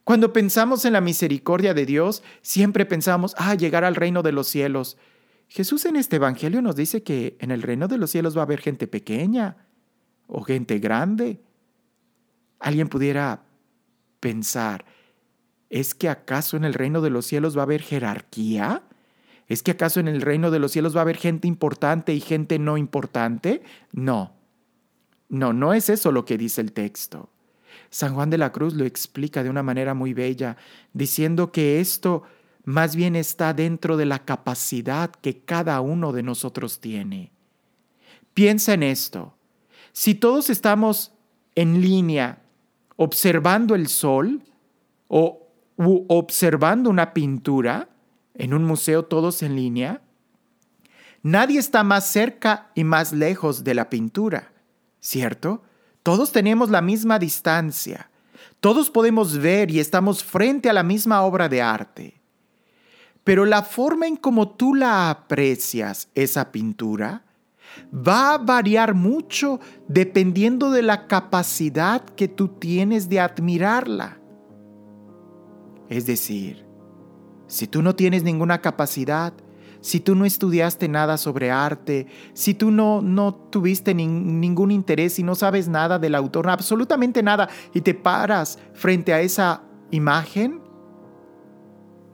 Cuando 0.03 0.33
pensamos 0.33 0.85
en 0.85 0.93
la 0.93 1.01
misericordia 1.01 1.73
de 1.73 1.87
Dios, 1.87 2.21
siempre 2.43 2.85
pensamos, 2.85 3.33
ah, 3.39 3.55
llegar 3.55 3.83
al 3.83 3.95
reino 3.95 4.21
de 4.21 4.31
los 4.31 4.47
cielos. 4.47 4.97
Jesús 5.47 5.85
en 5.85 5.95
este 5.95 6.17
Evangelio 6.17 6.61
nos 6.61 6.75
dice 6.75 7.01
que 7.01 7.37
en 7.39 7.49
el 7.49 7.63
reino 7.63 7.87
de 7.87 7.97
los 7.97 8.11
cielos 8.11 8.37
va 8.37 8.41
a 8.41 8.43
haber 8.43 8.59
gente 8.59 8.85
pequeña 8.85 9.57
o 10.27 10.43
gente 10.43 10.77
grande. 10.77 11.41
Alguien 12.59 12.87
pudiera 12.87 13.45
pensar, 14.19 14.85
¿es 15.69 15.95
que 15.95 16.09
acaso 16.09 16.57
en 16.57 16.63
el 16.63 16.73
reino 16.73 17.01
de 17.01 17.09
los 17.09 17.25
cielos 17.25 17.55
va 17.57 17.61
a 17.61 17.63
haber 17.63 17.81
jerarquía? 17.81 18.83
¿Es 19.47 19.61
que 19.61 19.71
acaso 19.71 19.99
en 19.99 20.07
el 20.07 20.21
reino 20.21 20.51
de 20.51 20.59
los 20.59 20.71
cielos 20.71 20.95
va 20.95 20.99
a 20.99 21.03
haber 21.03 21.17
gente 21.17 21.47
importante 21.47 22.13
y 22.13 22.19
gente 22.19 22.57
no 22.59 22.77
importante? 22.77 23.61
No. 23.91 24.33
No, 25.29 25.53
no 25.53 25.73
es 25.73 25.89
eso 25.89 26.11
lo 26.11 26.25
que 26.25 26.37
dice 26.37 26.61
el 26.61 26.71
texto. 26.71 27.29
San 27.89 28.15
Juan 28.15 28.29
de 28.29 28.37
la 28.37 28.51
Cruz 28.51 28.73
lo 28.73 28.85
explica 28.85 29.43
de 29.43 29.49
una 29.49 29.63
manera 29.63 29.93
muy 29.93 30.13
bella, 30.13 30.57
diciendo 30.93 31.51
que 31.51 31.79
esto 31.79 32.23
más 32.63 32.95
bien 32.95 33.15
está 33.15 33.53
dentro 33.53 33.97
de 33.97 34.05
la 34.05 34.25
capacidad 34.25 35.11
que 35.11 35.39
cada 35.41 35.79
uno 35.81 36.11
de 36.11 36.23
nosotros 36.23 36.79
tiene. 36.79 37.31
Piensa 38.33 38.73
en 38.73 38.83
esto. 38.83 39.35
Si 39.91 40.15
todos 40.15 40.49
estamos 40.49 41.13
en 41.53 41.81
línea 41.81 42.41
observando 42.97 43.75
el 43.75 43.87
sol 43.87 44.43
o 45.07 45.44
observando 45.77 46.89
una 46.89 47.13
pintura, 47.13 47.89
en 48.33 48.53
un 48.53 48.63
museo 48.63 49.05
todos 49.05 49.41
en 49.43 49.55
línea, 49.55 50.01
nadie 51.23 51.59
está 51.59 51.83
más 51.83 52.07
cerca 52.07 52.71
y 52.75 52.83
más 52.83 53.13
lejos 53.13 53.63
de 53.63 53.73
la 53.73 53.89
pintura, 53.89 54.51
¿cierto? 54.99 55.63
Todos 56.03 56.31
tenemos 56.31 56.69
la 56.69 56.81
misma 56.81 57.19
distancia, 57.19 58.09
todos 58.59 58.89
podemos 58.89 59.37
ver 59.37 59.71
y 59.71 59.79
estamos 59.79 60.23
frente 60.23 60.69
a 60.69 60.73
la 60.73 60.83
misma 60.83 61.21
obra 61.23 61.49
de 61.49 61.61
arte. 61.61 62.21
Pero 63.23 63.45
la 63.45 63.63
forma 63.63 64.05
en 64.05 64.17
cómo 64.17 64.49
tú 64.49 64.75
la 64.75 65.09
aprecias, 65.09 66.09
esa 66.13 66.51
pintura, 66.51 67.25
va 67.91 68.35
a 68.35 68.37
variar 68.37 68.93
mucho 68.93 69.59
dependiendo 69.87 70.71
de 70.71 70.83
la 70.83 71.07
capacidad 71.07 72.03
que 72.03 72.27
tú 72.27 72.47
tienes 72.47 73.09
de 73.09 73.19
admirarla. 73.19 74.19
Es 75.89 76.05
decir, 76.05 76.65
si 77.47 77.67
tú 77.67 77.81
no 77.81 77.95
tienes 77.95 78.23
ninguna 78.23 78.61
capacidad, 78.61 79.33
si 79.81 79.99
tú 79.99 80.15
no 80.15 80.25
estudiaste 80.25 80.87
nada 80.87 81.17
sobre 81.17 81.51
arte, 81.51 82.07
si 82.33 82.55
tú 82.55 82.71
no, 82.71 83.03
no 83.03 83.35
tuviste 83.35 83.93
ningún 83.93 84.71
interés 84.71 85.19
y 85.19 85.23
no 85.23 85.35
sabes 85.35 85.67
nada 85.67 85.99
del 85.99 86.15
autor, 86.15 86.49
absolutamente 86.49 87.21
nada, 87.21 87.49
y 87.71 87.81
te 87.81 87.93
paras 87.93 88.57
frente 88.73 89.13
a 89.13 89.21
esa 89.21 89.61
imagen, 89.91 90.59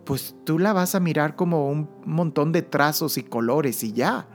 pues 0.03 0.36
tú 0.43 0.60
la 0.60 0.73
vas 0.73 0.95
a 0.95 0.99
mirar 0.99 1.38
como 1.38 1.69
un 1.69 1.89
montón 2.05 2.51
de 2.51 2.62
trazos 2.62 3.17
y 3.17 3.23
colores 3.23 3.84
y 3.84 3.93
ya. 3.93 4.27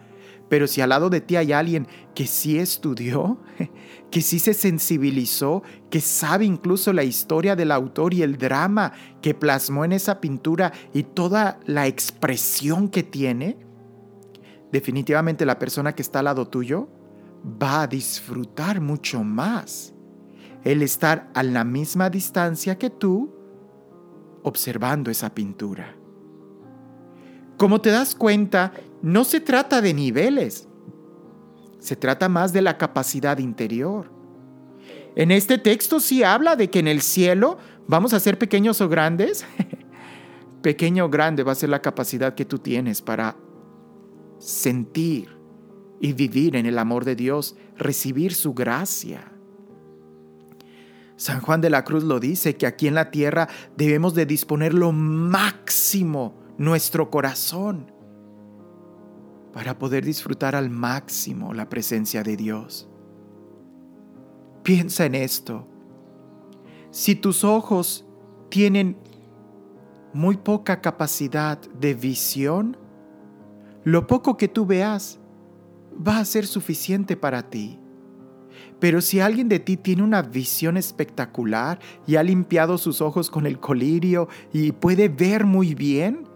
Pero 0.48 0.66
si 0.66 0.80
al 0.80 0.90
lado 0.90 1.10
de 1.10 1.20
ti 1.20 1.36
hay 1.36 1.52
alguien 1.52 1.88
que 2.14 2.26
sí 2.26 2.58
estudió, 2.58 3.38
que 4.10 4.22
sí 4.22 4.38
se 4.38 4.54
sensibilizó, 4.54 5.62
que 5.90 6.00
sabe 6.00 6.44
incluso 6.44 6.92
la 6.92 7.04
historia 7.04 7.56
del 7.56 7.72
autor 7.72 8.14
y 8.14 8.22
el 8.22 8.38
drama 8.38 8.92
que 9.20 9.34
plasmó 9.34 9.84
en 9.84 9.92
esa 9.92 10.20
pintura 10.20 10.72
y 10.92 11.02
toda 11.02 11.58
la 11.66 11.86
expresión 11.86 12.88
que 12.88 13.02
tiene, 13.02 13.58
definitivamente 14.70 15.46
la 15.46 15.58
persona 15.58 15.94
que 15.94 16.02
está 16.02 16.20
al 16.20 16.26
lado 16.26 16.46
tuyo 16.46 16.88
va 17.62 17.82
a 17.82 17.86
disfrutar 17.86 18.80
mucho 18.80 19.22
más 19.22 19.94
el 20.64 20.82
estar 20.82 21.30
a 21.34 21.42
la 21.42 21.64
misma 21.64 22.10
distancia 22.10 22.76
que 22.76 22.90
tú 22.90 23.32
observando 24.42 25.10
esa 25.10 25.34
pintura. 25.34 25.96
Como 27.56 27.80
te 27.80 27.90
das 27.90 28.14
cuenta, 28.14 28.72
no 29.02 29.24
se 29.24 29.40
trata 29.40 29.80
de 29.80 29.94
niveles, 29.94 30.68
se 31.78 31.96
trata 31.96 32.28
más 32.28 32.52
de 32.52 32.62
la 32.62 32.76
capacidad 32.76 33.38
interior. 33.38 34.10
En 35.14 35.30
este 35.30 35.56
texto 35.56 36.00
sí 36.00 36.22
habla 36.22 36.56
de 36.56 36.68
que 36.68 36.78
en 36.78 36.88
el 36.88 37.00
cielo 37.00 37.58
vamos 37.86 38.12
a 38.12 38.20
ser 38.20 38.38
pequeños 38.38 38.80
o 38.80 38.88
grandes. 38.88 39.46
Pequeño 40.62 41.04
o 41.06 41.08
grande 41.08 41.42
va 41.42 41.52
a 41.52 41.54
ser 41.54 41.68
la 41.68 41.80
capacidad 41.80 42.34
que 42.34 42.44
tú 42.44 42.58
tienes 42.58 43.00
para 43.00 43.36
sentir 44.38 45.36
y 46.00 46.12
vivir 46.12 46.56
en 46.56 46.66
el 46.66 46.78
amor 46.78 47.04
de 47.04 47.16
Dios, 47.16 47.56
recibir 47.76 48.34
su 48.34 48.52
gracia. 48.52 49.32
San 51.16 51.40
Juan 51.40 51.60
de 51.62 51.70
la 51.70 51.84
Cruz 51.84 52.04
lo 52.04 52.20
dice, 52.20 52.56
que 52.56 52.66
aquí 52.66 52.88
en 52.88 52.94
la 52.94 53.10
tierra 53.10 53.48
debemos 53.76 54.14
de 54.14 54.26
disponer 54.26 54.74
lo 54.74 54.92
máximo 54.92 56.45
nuestro 56.58 57.10
corazón 57.10 57.92
para 59.52 59.78
poder 59.78 60.04
disfrutar 60.04 60.54
al 60.54 60.70
máximo 60.70 61.54
la 61.54 61.68
presencia 61.68 62.22
de 62.22 62.36
Dios. 62.36 62.88
Piensa 64.62 65.06
en 65.06 65.14
esto. 65.14 65.66
Si 66.90 67.14
tus 67.14 67.44
ojos 67.44 68.06
tienen 68.48 68.98
muy 70.12 70.36
poca 70.36 70.80
capacidad 70.80 71.58
de 71.58 71.94
visión, 71.94 72.76
lo 73.84 74.06
poco 74.06 74.36
que 74.36 74.48
tú 74.48 74.66
veas 74.66 75.18
va 76.06 76.18
a 76.18 76.24
ser 76.24 76.46
suficiente 76.46 77.16
para 77.16 77.48
ti. 77.48 77.78
Pero 78.78 79.00
si 79.00 79.20
alguien 79.20 79.48
de 79.48 79.58
ti 79.58 79.76
tiene 79.76 80.02
una 80.02 80.22
visión 80.22 80.76
espectacular 80.76 81.78
y 82.06 82.16
ha 82.16 82.22
limpiado 82.22 82.78
sus 82.78 83.00
ojos 83.00 83.30
con 83.30 83.46
el 83.46 83.58
colirio 83.58 84.28
y 84.52 84.72
puede 84.72 85.08
ver 85.08 85.46
muy 85.46 85.74
bien, 85.74 86.26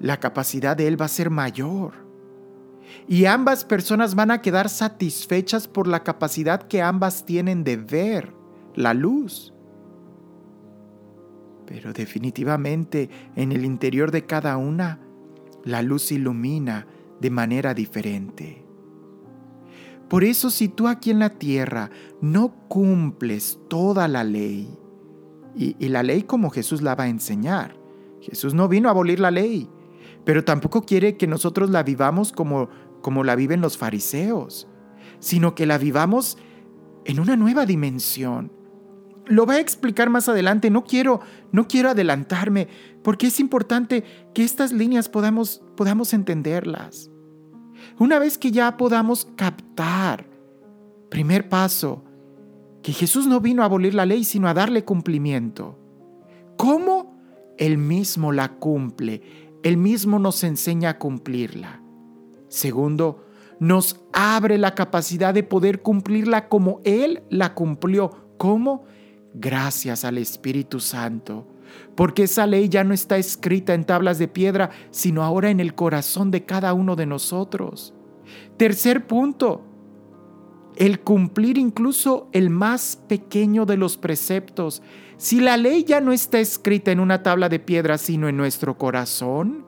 la 0.00 0.18
capacidad 0.18 0.76
de 0.76 0.88
él 0.88 1.00
va 1.00 1.06
a 1.06 1.08
ser 1.08 1.30
mayor. 1.30 1.92
Y 3.06 3.24
ambas 3.26 3.64
personas 3.64 4.14
van 4.14 4.30
a 4.30 4.42
quedar 4.42 4.68
satisfechas 4.68 5.68
por 5.68 5.86
la 5.86 6.02
capacidad 6.02 6.62
que 6.62 6.82
ambas 6.82 7.24
tienen 7.24 7.64
de 7.64 7.76
ver 7.76 8.32
la 8.74 8.94
luz. 8.94 9.52
Pero 11.66 11.92
definitivamente 11.92 13.10
en 13.36 13.52
el 13.52 13.64
interior 13.64 14.10
de 14.10 14.24
cada 14.24 14.56
una, 14.56 15.00
la 15.64 15.82
luz 15.82 16.12
ilumina 16.12 16.86
de 17.20 17.30
manera 17.30 17.74
diferente. 17.74 18.64
Por 20.08 20.24
eso 20.24 20.50
si 20.50 20.68
tú 20.68 20.88
aquí 20.88 21.10
en 21.10 21.18
la 21.18 21.30
tierra 21.30 21.90
no 22.22 22.54
cumples 22.68 23.58
toda 23.68 24.08
la 24.08 24.24
ley, 24.24 24.78
y, 25.54 25.74
la 25.88 26.02
ley 26.02 26.22
como 26.22 26.50
Jesús 26.50 26.82
la 26.82 26.94
va 26.94 27.04
a 27.04 27.08
enseñar, 27.08 27.76
Jesús 28.20 28.54
no 28.54 28.68
vino 28.68 28.88
a 28.88 28.92
abolir 28.92 29.18
la 29.18 29.30
ley, 29.30 29.68
pero 30.28 30.44
tampoco 30.44 30.82
quiere 30.82 31.16
que 31.16 31.26
nosotros 31.26 31.70
la 31.70 31.82
vivamos 31.82 32.32
como, 32.32 32.68
como 33.00 33.24
la 33.24 33.34
viven 33.34 33.62
los 33.62 33.78
fariseos, 33.78 34.68
sino 35.20 35.54
que 35.54 35.64
la 35.64 35.78
vivamos 35.78 36.36
en 37.06 37.18
una 37.18 37.34
nueva 37.34 37.64
dimensión. 37.64 38.52
Lo 39.24 39.46
va 39.46 39.54
a 39.54 39.60
explicar 39.60 40.10
más 40.10 40.28
adelante, 40.28 40.68
no 40.68 40.84
quiero, 40.84 41.20
no 41.50 41.66
quiero 41.66 41.88
adelantarme, 41.88 42.68
porque 43.02 43.28
es 43.28 43.40
importante 43.40 44.04
que 44.34 44.44
estas 44.44 44.70
líneas 44.70 45.08
podamos, 45.08 45.62
podamos 45.78 46.12
entenderlas. 46.12 47.10
Una 47.98 48.18
vez 48.18 48.36
que 48.36 48.50
ya 48.50 48.76
podamos 48.76 49.26
captar, 49.34 50.28
primer 51.08 51.48
paso, 51.48 52.04
que 52.82 52.92
Jesús 52.92 53.26
no 53.26 53.40
vino 53.40 53.62
a 53.62 53.64
abolir 53.64 53.94
la 53.94 54.04
ley, 54.04 54.24
sino 54.24 54.46
a 54.46 54.52
darle 54.52 54.84
cumplimiento. 54.84 55.78
¿Cómo? 56.58 57.16
Él 57.56 57.78
mismo 57.78 58.30
la 58.30 58.50
cumple 58.58 59.47
él 59.62 59.76
mismo 59.76 60.18
nos 60.18 60.44
enseña 60.44 60.90
a 60.90 60.98
cumplirla. 60.98 61.82
Segundo, 62.48 63.24
nos 63.60 64.00
abre 64.12 64.56
la 64.58 64.74
capacidad 64.74 65.34
de 65.34 65.42
poder 65.42 65.82
cumplirla 65.82 66.48
como 66.48 66.80
Él 66.84 67.22
la 67.28 67.54
cumplió. 67.54 68.10
¿Cómo? 68.38 68.84
Gracias 69.34 70.04
al 70.04 70.18
Espíritu 70.18 70.80
Santo. 70.80 71.46
Porque 71.94 72.22
esa 72.24 72.46
ley 72.46 72.68
ya 72.68 72.84
no 72.84 72.94
está 72.94 73.18
escrita 73.18 73.74
en 73.74 73.84
tablas 73.84 74.18
de 74.18 74.28
piedra, 74.28 74.70
sino 74.90 75.22
ahora 75.22 75.50
en 75.50 75.60
el 75.60 75.74
corazón 75.74 76.30
de 76.30 76.44
cada 76.44 76.72
uno 76.72 76.96
de 76.96 77.06
nosotros. 77.06 77.92
Tercer 78.56 79.06
punto, 79.06 79.64
el 80.76 81.00
cumplir 81.00 81.58
incluso 81.58 82.28
el 82.32 82.50
más 82.50 83.02
pequeño 83.08 83.66
de 83.66 83.76
los 83.76 83.96
preceptos. 83.96 84.82
Si 85.18 85.40
la 85.40 85.56
ley 85.56 85.82
ya 85.82 86.00
no 86.00 86.12
está 86.12 86.38
escrita 86.38 86.92
en 86.92 87.00
una 87.00 87.24
tabla 87.24 87.48
de 87.48 87.58
piedra, 87.58 87.98
sino 87.98 88.28
en 88.28 88.36
nuestro 88.36 88.78
corazón, 88.78 89.66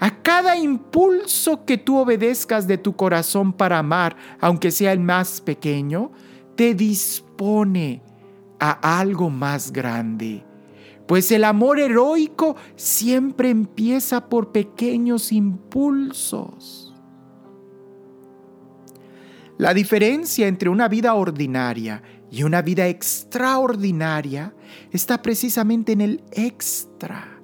a 0.00 0.22
cada 0.22 0.56
impulso 0.56 1.64
que 1.64 1.78
tú 1.78 1.98
obedezcas 1.98 2.66
de 2.66 2.78
tu 2.78 2.96
corazón 2.96 3.52
para 3.52 3.78
amar, 3.78 4.16
aunque 4.40 4.72
sea 4.72 4.92
el 4.92 4.98
más 4.98 5.40
pequeño, 5.40 6.10
te 6.56 6.74
dispone 6.74 8.02
a 8.58 8.98
algo 8.98 9.30
más 9.30 9.72
grande. 9.72 10.44
Pues 11.06 11.30
el 11.30 11.44
amor 11.44 11.78
heroico 11.78 12.56
siempre 12.74 13.50
empieza 13.50 14.28
por 14.28 14.50
pequeños 14.50 15.30
impulsos. 15.30 16.92
La 19.58 19.74
diferencia 19.74 20.48
entre 20.48 20.68
una 20.68 20.88
vida 20.88 21.14
ordinaria 21.14 22.02
y 22.32 22.42
una 22.42 22.62
vida 22.62 22.88
extraordinaria 22.88 24.56
está 24.90 25.22
precisamente 25.22 25.92
en 25.92 26.00
el 26.00 26.24
extra, 26.32 27.40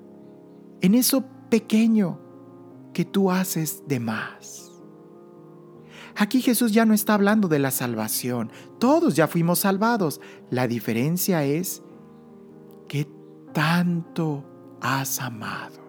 en 0.81 0.96
eso 0.96 1.24
pequeño 1.48 2.18
que 2.92 3.05
tú 3.05 3.31
haces 3.31 3.85
de 3.87 4.01
más. 4.01 4.72
Aquí 6.16 6.42
Jesús 6.42 6.72
ya 6.72 6.85
no 6.85 6.94
está 6.94 7.14
hablando 7.14 7.46
de 7.46 7.61
la 7.61 7.70
salvación, 7.70 8.51
todos 8.81 9.14
ya 9.14 9.29
fuimos 9.29 9.61
salvados. 9.61 10.20
La 10.51 10.66
diferencia 10.66 11.44
es 11.44 11.83
tanto 13.53 14.44
has 14.81 15.20
amado, 15.20 15.81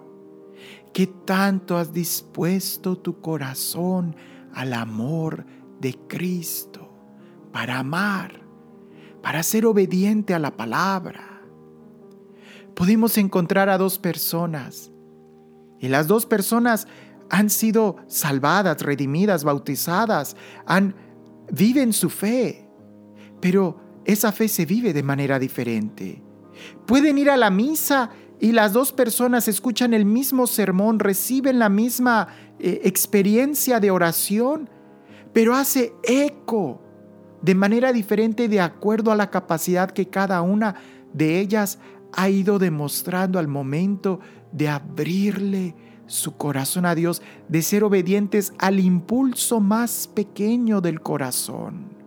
que 0.94 1.06
tanto 1.08 1.78
has 1.78 1.94
dispuesto 1.94 2.98
tu 2.98 3.22
corazón 3.22 4.16
al 4.54 4.74
amor 4.74 5.46
de 5.80 5.94
Cristo 6.08 6.90
para 7.52 7.80
amar, 7.80 8.42
para 9.22 9.44
ser 9.44 9.66
obediente 9.66 10.34
a 10.34 10.40
la 10.40 10.56
palabra. 10.56 11.42
Podemos 12.76 13.18
encontrar 13.18 13.70
a 13.70 13.78
dos 13.78 14.00
personas 14.00 14.92
y 15.80 15.88
las 15.88 16.08
dos 16.08 16.26
personas 16.26 16.88
han 17.30 17.50
sido 17.50 17.98
salvadas, 18.08 18.82
redimidas, 18.82 19.44
bautizadas, 19.44 20.36
han, 20.66 20.96
viven 21.52 21.94
su 21.94 22.10
fe, 22.10 22.68
pero 23.40 23.80
esa 24.06 24.32
fe 24.32 24.48
se 24.48 24.66
vive 24.66 24.94
de 24.94 25.04
manera 25.04 25.40
diferente. 25.40 26.24
Pueden 26.86 27.18
ir 27.18 27.30
a 27.30 27.38
la 27.38 27.50
misa 27.50 28.10
y 28.40 28.52
las 28.52 28.74
dos 28.74 28.92
personas 28.92 29.48
escuchan 29.48 29.94
el 29.94 30.06
mismo 30.06 30.48
sermón, 30.48 31.00
reciben 31.00 31.60
la 31.60 31.70
misma 31.70 32.30
eh, 32.60 32.82
experiencia 32.84 33.80
de 33.80 33.92
oración, 33.92 34.70
pero 35.34 35.56
hace 35.56 35.94
eco 36.04 36.82
de 37.42 37.56
manera 37.56 37.94
diferente 37.94 38.48
de 38.48 38.62
acuerdo 38.62 39.12
a 39.12 39.16
la 39.16 39.30
capacidad 39.30 39.92
que 39.92 40.08
cada 40.08 40.42
una 40.42 40.76
de 41.14 41.40
ellas 41.40 41.80
ha 42.14 42.30
ido 42.30 42.60
demostrando 42.60 43.40
al 43.40 43.48
momento 43.48 44.20
de 44.52 44.68
abrirle 44.68 45.76
su 46.08 46.36
corazón 46.38 46.86
a 46.86 46.96
Dios, 46.96 47.22
de 47.48 47.62
ser 47.62 47.84
obedientes 47.84 48.54
al 48.58 48.80
impulso 48.80 49.60
más 49.60 50.08
pequeño 50.08 50.82
del 50.82 51.02
corazón. 51.02 52.00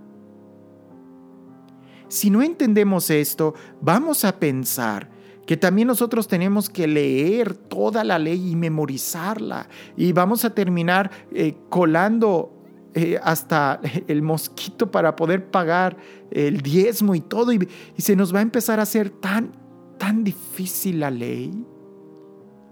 Si 2.09 2.29
no 2.29 2.43
entendemos 2.43 3.09
esto, 3.11 3.55
vamos 3.81 4.25
a 4.25 4.39
pensar 4.39 5.09
que 5.47 5.57
también 5.57 5.89
nosotros 5.89 6.29
tenemos 6.29 6.69
que 6.69 6.87
leer 6.87 7.55
toda 7.55 8.05
la 8.05 8.19
ley 8.19 8.51
y 8.51 8.57
memorizarla 8.57 9.69
y 9.97 10.13
vamos 10.13 10.45
a 10.45 10.51
terminar 10.55 11.11
eh, 11.33 11.57
colando 11.69 12.62
eh, 12.95 13.19
hasta 13.23 13.81
el 14.07 14.23
mosquito 14.23 14.91
para 14.91 15.17
poder 15.17 15.51
pagar 15.51 15.97
el 16.31 16.61
diezmo 16.61 17.15
y 17.15 17.21
todo 17.21 17.53
y, 17.53 17.69
y 17.97 18.03
se 18.03 18.17
nos 18.17 18.35
va 18.35 18.41
a 18.41 18.43
empezar 18.43 18.81
a 18.81 18.85
hacer 18.85 19.11
tan, 19.11 19.53
tan 19.99 20.25
difícil 20.25 21.01
la 21.01 21.11
ley. 21.11 21.67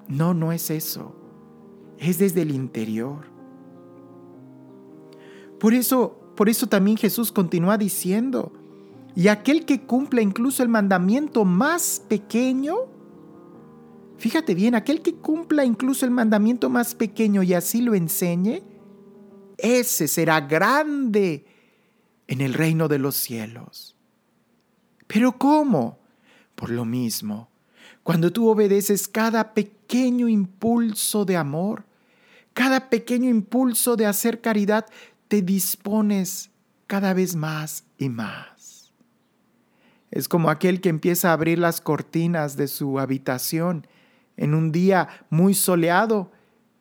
No, 0.09 0.35
no 0.35 0.53
es 0.53 0.71
eso 0.71 1.21
es 2.01 2.19
desde 2.19 2.43
el 2.43 2.51
interior. 2.51 3.27
Por 5.61 5.75
eso, 5.75 6.19
por 6.35 6.49
eso 6.49 6.67
también 6.67 6.97
Jesús 6.97 7.31
continúa 7.31 7.77
diciendo, 7.77 8.53
y 9.15 9.29
aquel 9.29 9.67
que 9.67 9.83
cumpla 9.83 10.23
incluso 10.23 10.63
el 10.63 10.71
mandamiento 10.71 11.45
más 11.45 12.03
pequeño, 12.09 12.75
fíjate 14.17 14.55
bien, 14.55 14.75
aquel 14.75 15.03
que 15.03 15.15
cumpla 15.17 15.65
incluso 15.65 16.07
el 16.07 16.11
mandamiento 16.11 16.71
más 16.71 16.95
pequeño 16.95 17.43
y 17.43 17.53
así 17.53 17.83
lo 17.83 17.95
enseñe, 17.95 18.63
ese 19.63 20.09
será 20.09 20.41
grande 20.41 21.47
en 22.27 22.41
el 22.41 22.55
reino 22.55 22.89
de 22.89 22.99
los 22.99 23.17
cielos. 23.17 23.97
Pero 25.07 25.39
¿cómo? 25.39 25.99
Por 26.55 26.71
lo 26.71 26.85
mismo, 26.85 27.49
cuando 28.03 28.33
tú 28.33 28.49
obedeces 28.49 29.09
cada 29.09 29.55
pequeño 29.55 30.29
impulso 30.29 31.25
de 31.25 31.37
amor, 31.37 31.85
cada 32.55 32.91
pequeño 32.91 33.29
impulso 33.29 33.97
de 33.97 34.07
hacer 34.07 34.41
caridad, 34.41 34.87
te 35.29 35.43
dispones 35.43 36.51
cada 36.87 37.15
vez 37.15 37.37
más 37.37 37.85
y 37.99 38.09
más. 38.09 38.93
Es 40.11 40.29
como 40.29 40.51
aquel 40.51 40.81
que 40.81 40.89
empieza 40.89 41.31
a 41.31 41.35
abrir 41.35 41.59
las 41.59 41.81
cortinas 41.81 42.57
de 42.57 42.67
su 42.67 42.99
habitación 42.99 43.87
en 44.37 44.55
un 44.55 44.73
día 44.73 45.09
muy 45.31 45.55
soleado. 45.55 46.33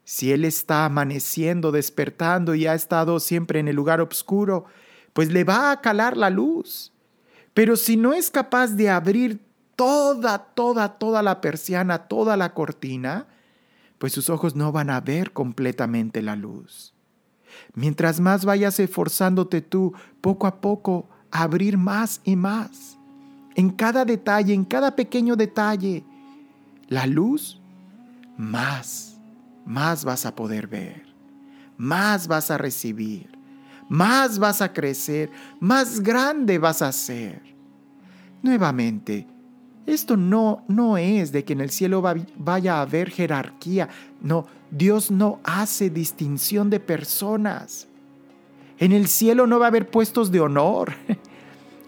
Si 0.10 0.32
él 0.32 0.44
está 0.44 0.86
amaneciendo, 0.86 1.72
despertando 1.72 2.56
y 2.56 2.66
ha 2.66 2.74
estado 2.74 3.20
siempre 3.20 3.60
en 3.60 3.68
el 3.68 3.76
lugar 3.76 4.02
oscuro, 4.02 4.66
pues 5.14 5.32
le 5.32 5.44
va 5.44 5.70
a 5.70 5.82
calar 5.82 6.18
la 6.18 6.32
luz. 6.32 6.92
Pero 7.54 7.76
si 7.76 7.96
no 7.96 8.14
es 8.14 8.32
capaz 8.32 8.70
de 8.70 8.90
abrir 8.90 9.40
toda, 9.76 10.40
toda, 10.40 10.98
toda 10.98 11.22
la 11.22 11.42
persiana, 11.42 12.08
toda 12.08 12.38
la 12.38 12.56
cortina, 12.56 13.28
pues 14.00 14.12
sus 14.12 14.32
ojos 14.32 14.56
no 14.56 14.72
van 14.72 14.90
a 14.90 15.00
ver 15.00 15.32
completamente 15.32 16.24
la 16.24 16.36
luz. 16.36 16.96
Mientras 17.76 18.20
más 18.20 18.46
vayas 18.46 18.80
esforzándote 18.80 19.62
tú, 19.62 19.94
poco 20.22 20.48
a 20.48 20.60
poco, 20.60 21.08
a 21.30 21.44
abrir 21.44 21.78
más 21.78 22.20
y 22.24 22.36
más, 22.36 22.98
en 23.54 23.70
cada 23.70 24.06
detalle, 24.06 24.56
en 24.56 24.66
cada 24.66 24.96
pequeño 24.96 25.36
detalle, 25.36 26.04
la 26.88 27.06
luz, 27.06 27.62
más, 28.38 29.09
más 29.70 30.04
vas 30.04 30.26
a 30.26 30.36
poder 30.36 30.66
ver, 30.66 31.04
más 31.78 32.28
vas 32.28 32.50
a 32.50 32.58
recibir, 32.58 33.30
más 33.88 34.40
vas 34.40 34.64
a 34.64 34.74
crecer, 34.74 35.30
más 35.60 36.00
grande 36.00 36.58
vas 36.58 36.82
a 36.82 36.92
ser. 36.92 37.40
Nuevamente, 38.42 39.28
esto 39.86 40.18
no, 40.18 40.64
no 40.68 40.98
es 40.98 41.32
de 41.32 41.46
que 41.46 41.54
en 41.54 41.62
el 41.62 41.70
cielo 41.70 42.02
vaya 42.36 42.78
a 42.78 42.82
haber 42.82 43.12
jerarquía. 43.12 43.90
No, 44.22 44.48
Dios 44.72 45.12
no 45.12 45.40
hace 45.44 45.92
distinción 45.92 46.72
de 46.72 46.80
personas. 46.80 47.88
En 48.80 48.92
el 48.92 49.08
cielo 49.08 49.46
no 49.46 49.60
va 49.60 49.66
a 49.66 49.70
haber 49.70 49.92
puestos 49.92 50.32
de 50.32 50.40
honor. 50.42 50.94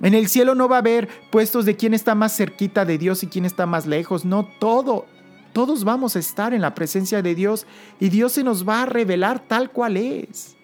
En 0.04 0.16
el 0.16 0.30
cielo 0.30 0.56
no 0.56 0.68
va 0.68 0.78
a 0.78 0.80
haber 0.80 1.08
puestos 1.32 1.64
de 1.64 1.76
quién 1.76 1.94
está 1.94 2.16
más 2.16 2.36
cerquita 2.36 2.86
de 2.86 2.98
Dios 2.98 3.22
y 3.22 3.28
quién 3.28 3.46
está 3.46 3.68
más 3.68 3.86
lejos. 3.86 4.26
No, 4.26 4.50
todo. 4.60 5.06
Todos 5.54 5.84
vamos 5.84 6.16
a 6.16 6.20
estar 6.20 6.54
en 6.54 6.62
la 6.62 6.74
presencia 6.74 7.22
de 7.22 7.36
Dios 7.36 7.66
y 8.00 8.10
Dios 8.10 8.34
se 8.34 8.44
nos 8.44 8.68
va 8.68 8.84
a 8.84 8.86
revelar 8.86 9.40
tal 9.40 9.72
cual 9.72 9.98
es. 9.98 10.56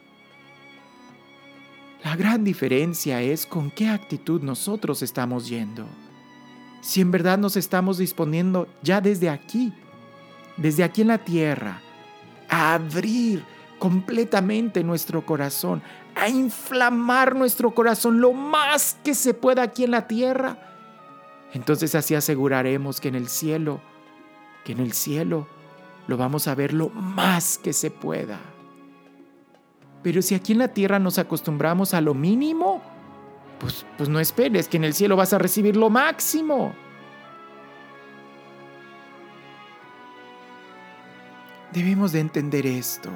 La 2.04 2.15
gran 2.15 2.43
diferencia 2.43 3.21
es 3.21 3.45
con 3.45 3.69
qué 3.71 3.89
actitud 3.89 4.41
nosotros 4.41 5.02
estamos 5.02 5.50
yendo 5.50 5.88
si 6.88 7.02
en 7.02 7.12
verdad 7.12 7.38
nos 7.38 7.58
estamos 7.58 7.97
disponiendo 7.97 8.67
ya 8.82 9.02
desde 9.02 9.30
aquí, 9.30 9.73
desde 10.56 10.86
aquí 10.86 11.02
en 11.02 11.10
la 11.10 11.17
tierra, 11.17 11.82
a 12.50 12.76
abrir 12.76 13.43
completamente 13.78 14.86
nuestro 14.86 15.26
corazón, 15.26 15.82
a 16.15 16.30
inflamar 16.30 17.36
nuestro 17.36 17.76
corazón 17.76 18.21
lo 18.21 18.32
más 18.32 18.97
que 19.04 19.13
se 19.13 19.34
pueda 19.34 19.63
aquí 19.63 19.84
en 19.84 19.91
la 19.91 20.08
tierra, 20.08 20.58
entonces 21.54 21.93
así 21.93 22.15
aseguraremos 22.15 23.02
que 23.02 23.10
en 23.10 23.15
el 23.15 23.28
cielo, 23.28 23.82
que 24.67 24.73
en 24.73 24.82
el 24.82 24.91
cielo 24.91 25.47
lo 26.08 26.17
vamos 26.17 26.49
a 26.49 26.53
ver 26.53 26.73
lo 26.73 26.89
más 26.89 27.58
que 27.58 27.71
se 27.71 27.89
pueda. 27.89 28.38
Pero 30.03 30.21
si 30.21 30.36
aquí 30.36 30.51
en 30.51 30.60
la 30.60 30.67
tierra 30.67 30.99
nos 30.99 31.19
acostumbramos 31.19 31.93
a 31.93 32.01
lo 32.01 32.13
mínimo, 32.13 32.82
pues, 33.62 33.86
pues 33.97 34.10
no 34.10 34.19
esperes 34.19 34.67
que 34.67 34.75
en 34.75 34.84
el 34.84 34.93
cielo 34.93 35.15
vas 35.15 35.32
a 35.32 35.38
recibir 35.38 35.77
lo 35.77 35.89
máximo. 35.89 36.73
Debemos 41.71 42.12
de 42.12 42.19
entender 42.19 42.65
esto. 42.65 43.10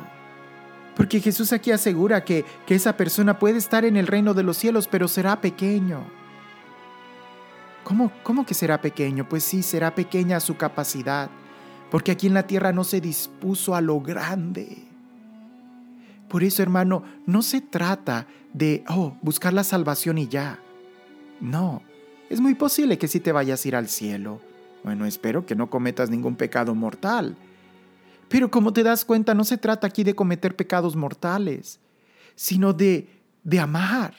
Porque 0.95 1.19
Jesús 1.19 1.51
aquí 1.51 1.71
asegura 1.71 2.23
que, 2.23 2.45
que 2.65 2.75
esa 2.75 2.95
persona 2.95 3.39
puede 3.39 3.57
estar 3.57 3.83
en 3.83 3.97
el 3.97 4.07
reino 4.07 4.33
de 4.33 4.43
los 4.43 4.55
cielos, 4.55 4.87
pero 4.87 5.09
será 5.09 5.41
pequeño. 5.41 6.05
¿Cómo, 7.83 8.09
¿Cómo 8.23 8.45
que 8.45 8.53
será 8.53 8.79
pequeño? 8.79 9.27
Pues 9.27 9.43
sí, 9.43 9.61
será 9.63 9.93
pequeña 9.93 10.39
su 10.39 10.55
capacidad, 10.55 11.29
porque 11.91 12.11
aquí 12.11 12.27
en 12.27 12.33
la 12.33 12.47
tierra 12.47 12.71
no 12.71 12.85
se 12.85 13.01
dispuso 13.01 13.75
a 13.75 13.81
lo 13.81 13.99
grande. 13.99 14.77
Por 16.29 16.41
eso, 16.41 16.63
hermano, 16.63 17.03
no 17.25 17.41
se 17.41 17.59
trata 17.59 18.25
de, 18.53 18.85
oh, 18.87 19.17
buscar 19.21 19.51
la 19.51 19.65
salvación 19.65 20.17
y 20.17 20.29
ya. 20.29 20.57
No, 21.41 21.81
es 22.29 22.39
muy 22.39 22.55
posible 22.55 22.97
que 22.97 23.09
sí 23.09 23.19
te 23.19 23.33
vayas 23.33 23.65
a 23.65 23.67
ir 23.67 23.75
al 23.75 23.89
cielo. 23.89 24.39
Bueno, 24.85 25.05
espero 25.05 25.45
que 25.45 25.53
no 25.53 25.69
cometas 25.69 26.09
ningún 26.09 26.37
pecado 26.37 26.73
mortal. 26.73 27.35
Pero 28.29 28.49
como 28.49 28.71
te 28.71 28.83
das 28.83 29.03
cuenta, 29.03 29.33
no 29.33 29.43
se 29.43 29.57
trata 29.57 29.87
aquí 29.87 30.05
de 30.05 30.15
cometer 30.15 30.55
pecados 30.55 30.95
mortales, 30.95 31.81
sino 32.35 32.71
de, 32.71 33.09
de 33.43 33.59
amar 33.59 34.13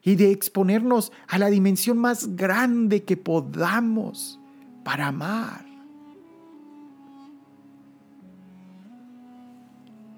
y 0.00 0.14
de 0.14 0.30
exponernos 0.30 1.10
a 1.26 1.38
la 1.38 1.50
dimensión 1.50 1.98
más 1.98 2.36
grande 2.36 3.02
que 3.02 3.16
podamos 3.16 4.38
para 4.84 5.08
amar. 5.08 5.65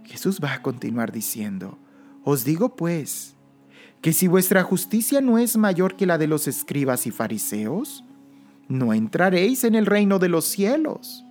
Jesús 0.09 0.41
va 0.43 0.55
a 0.55 0.63
continuar 0.63 1.13
diciendo, 1.13 1.79
os 2.25 2.45
digo 2.45 2.75
pues, 2.77 3.37
que 4.01 4.13
si 4.13 4.27
vuestra 4.27 4.63
justicia 4.63 5.21
no 5.21 5.39
es 5.39 5.57
mayor 5.57 5.97
que 5.97 6.07
la 6.07 6.19
de 6.19 6.27
los 6.27 6.49
escribas 6.49 7.07
y 7.07 7.11
fariseos, 7.11 8.05
no 8.69 8.95
entraréis 8.95 9.65
en 9.65 9.75
el 9.75 9.87
reino 9.87 10.19
de 10.19 10.29
los 10.29 10.47
cielos. 10.47 11.25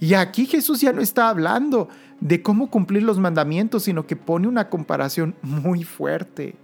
Y 0.00 0.14
aquí 0.14 0.46
Jesús 0.46 0.80
ya 0.80 0.92
no 0.92 1.00
está 1.00 1.28
hablando 1.28 1.88
de 2.20 2.42
cómo 2.42 2.70
cumplir 2.70 3.02
los 3.02 3.18
mandamientos, 3.18 3.84
sino 3.84 4.06
que 4.06 4.16
pone 4.16 4.48
una 4.48 4.68
comparación 4.68 5.34
muy 5.42 5.84
fuerte. 5.84 6.56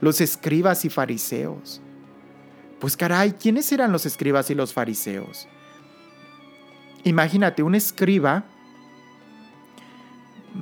Los 0.00 0.20
escribas 0.20 0.84
y 0.84 0.90
fariseos. 0.90 1.80
Pues 2.80 2.96
caray, 2.96 3.32
¿quiénes 3.32 3.70
eran 3.72 3.92
los 3.92 4.06
escribas 4.06 4.50
y 4.50 4.54
los 4.54 4.72
fariseos? 4.72 5.48
Imagínate, 7.04 7.62
un 7.62 7.74
escriba, 7.74 8.44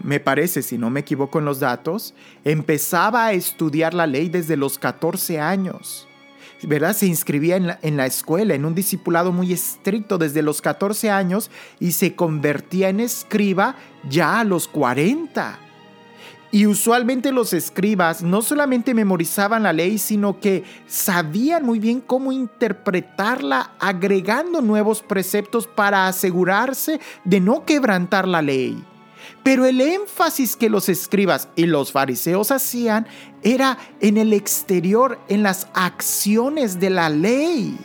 me 0.02 0.20
parece, 0.20 0.62
si 0.62 0.78
no 0.78 0.90
me 0.90 1.00
equivoco 1.00 1.38
en 1.38 1.44
los 1.44 1.60
datos, 1.60 2.14
empezaba 2.44 3.26
a 3.26 3.32
estudiar 3.32 3.94
la 3.94 4.06
ley 4.06 4.28
desde 4.28 4.56
los 4.56 4.78
14 4.78 5.40
años. 5.40 6.08
¿verdad? 6.62 6.96
Se 6.96 7.06
inscribía 7.06 7.56
en 7.56 7.66
la, 7.66 7.78
en 7.82 7.96
la, 7.96 8.06
escuela, 8.06 8.54
en 8.54 8.64
un 8.64 8.74
discipulado 8.74 9.32
muy 9.32 9.52
estricto 9.52 10.18
desde 10.18 10.42
los 10.42 10.62
14 10.62 11.10
años 11.10 11.50
y 11.78 11.92
se 11.92 12.14
convertía 12.14 12.88
en 12.88 13.00
escriba 13.00 13.76
ya 14.08 14.40
a 14.40 14.44
los 14.44 14.68
40. 14.68 15.58
Y 16.54 16.66
usualmente 16.66 17.32
los 17.32 17.52
escribas 17.52 18.22
no 18.22 18.40
solamente 18.40 18.94
memorizaban 18.94 19.64
la 19.64 19.72
ley, 19.72 19.98
sino 19.98 20.38
que 20.38 20.62
sabían 20.86 21.66
muy 21.66 21.80
bien 21.80 22.00
cómo 22.00 22.30
interpretarla 22.30 23.72
agregando 23.80 24.60
nuevos 24.60 25.02
preceptos 25.02 25.66
para 25.66 26.06
asegurarse 26.06 27.00
de 27.24 27.40
no 27.40 27.64
quebrantar 27.64 28.28
la 28.28 28.40
ley. 28.40 28.84
Pero 29.44 29.66
el 29.66 29.82
énfasis 29.82 30.56
que 30.56 30.70
los 30.70 30.88
escribas 30.88 31.48
y 31.54 31.66
los 31.66 31.92
fariseos 31.92 32.50
hacían 32.50 33.06
era 33.42 33.76
en 34.00 34.16
el 34.16 34.32
exterior, 34.32 35.20
en 35.28 35.42
las 35.42 35.68
acciones 35.74 36.80
de 36.80 36.88
la 36.88 37.10
ley. 37.10 37.78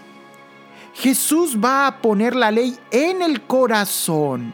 Jesús 0.93 1.57
va 1.63 1.85
a 1.85 2.01
poner 2.01 2.33
la 2.33 2.49
ley 2.49 2.77
en 2.91 3.21
el 3.21 3.41
corazón. 3.41 4.53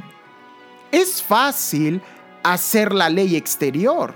Es 0.91 1.21
fácil 1.21 2.01
hacer 2.41 2.91
la 2.91 3.09
ley 3.09 3.35
exterior. 3.35 4.15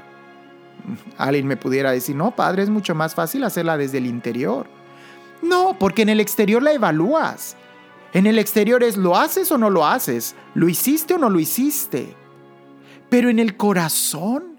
Alguien 1.20 1.46
me 1.46 1.58
pudiera 1.58 1.92
decir, 1.92 2.16
no, 2.16 2.36
padre, 2.36 2.64
es 2.64 2.72
mucho 2.72 2.96
más 2.96 3.14
fácil 3.14 3.44
hacerla 3.44 3.78
desde 3.78 4.00
el 4.00 4.08
interior. 4.08 4.66
No, 5.44 5.78
porque 5.78 6.02
en 6.02 6.10
el 6.10 6.20
exterior 6.20 6.64
la 6.64 6.74
evalúas. 6.74 7.56
En 8.14 8.26
el 8.26 8.40
exterior 8.40 8.84
es, 8.84 8.98
¿lo 8.98 9.16
haces 9.16 9.52
o 9.52 9.60
no 9.60 9.70
lo 9.70 9.86
haces? 9.86 10.36
¿Lo 10.56 10.68
hiciste 10.68 11.14
o 11.14 11.18
no 11.20 11.30
lo 11.30 11.40
hiciste? 11.40 12.16
Pero 13.10 13.30
en 13.30 13.40
el 13.40 13.58
corazón, 13.58 14.56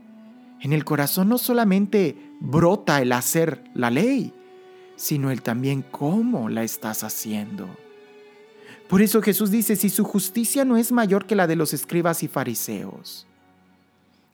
en 0.60 0.72
el 0.72 0.84
corazón 0.84 1.28
no 1.28 1.38
solamente 1.38 2.16
brota 2.40 3.00
el 3.00 3.12
hacer 3.12 3.64
la 3.74 3.90
ley, 3.90 4.32
sino 4.96 5.30
el 5.30 5.42
también 5.42 5.82
cómo 5.82 6.48
la 6.48 6.62
estás 6.62 7.04
haciendo. 7.04 7.68
Por 8.88 9.02
eso 9.02 9.22
Jesús 9.22 9.50
dice, 9.50 9.76
si 9.76 9.88
su 9.88 10.04
justicia 10.04 10.64
no 10.64 10.76
es 10.76 10.90
mayor 10.90 11.26
que 11.26 11.36
la 11.36 11.46
de 11.46 11.54
los 11.54 11.72
escribas 11.72 12.22
y 12.24 12.28
fariseos, 12.28 13.26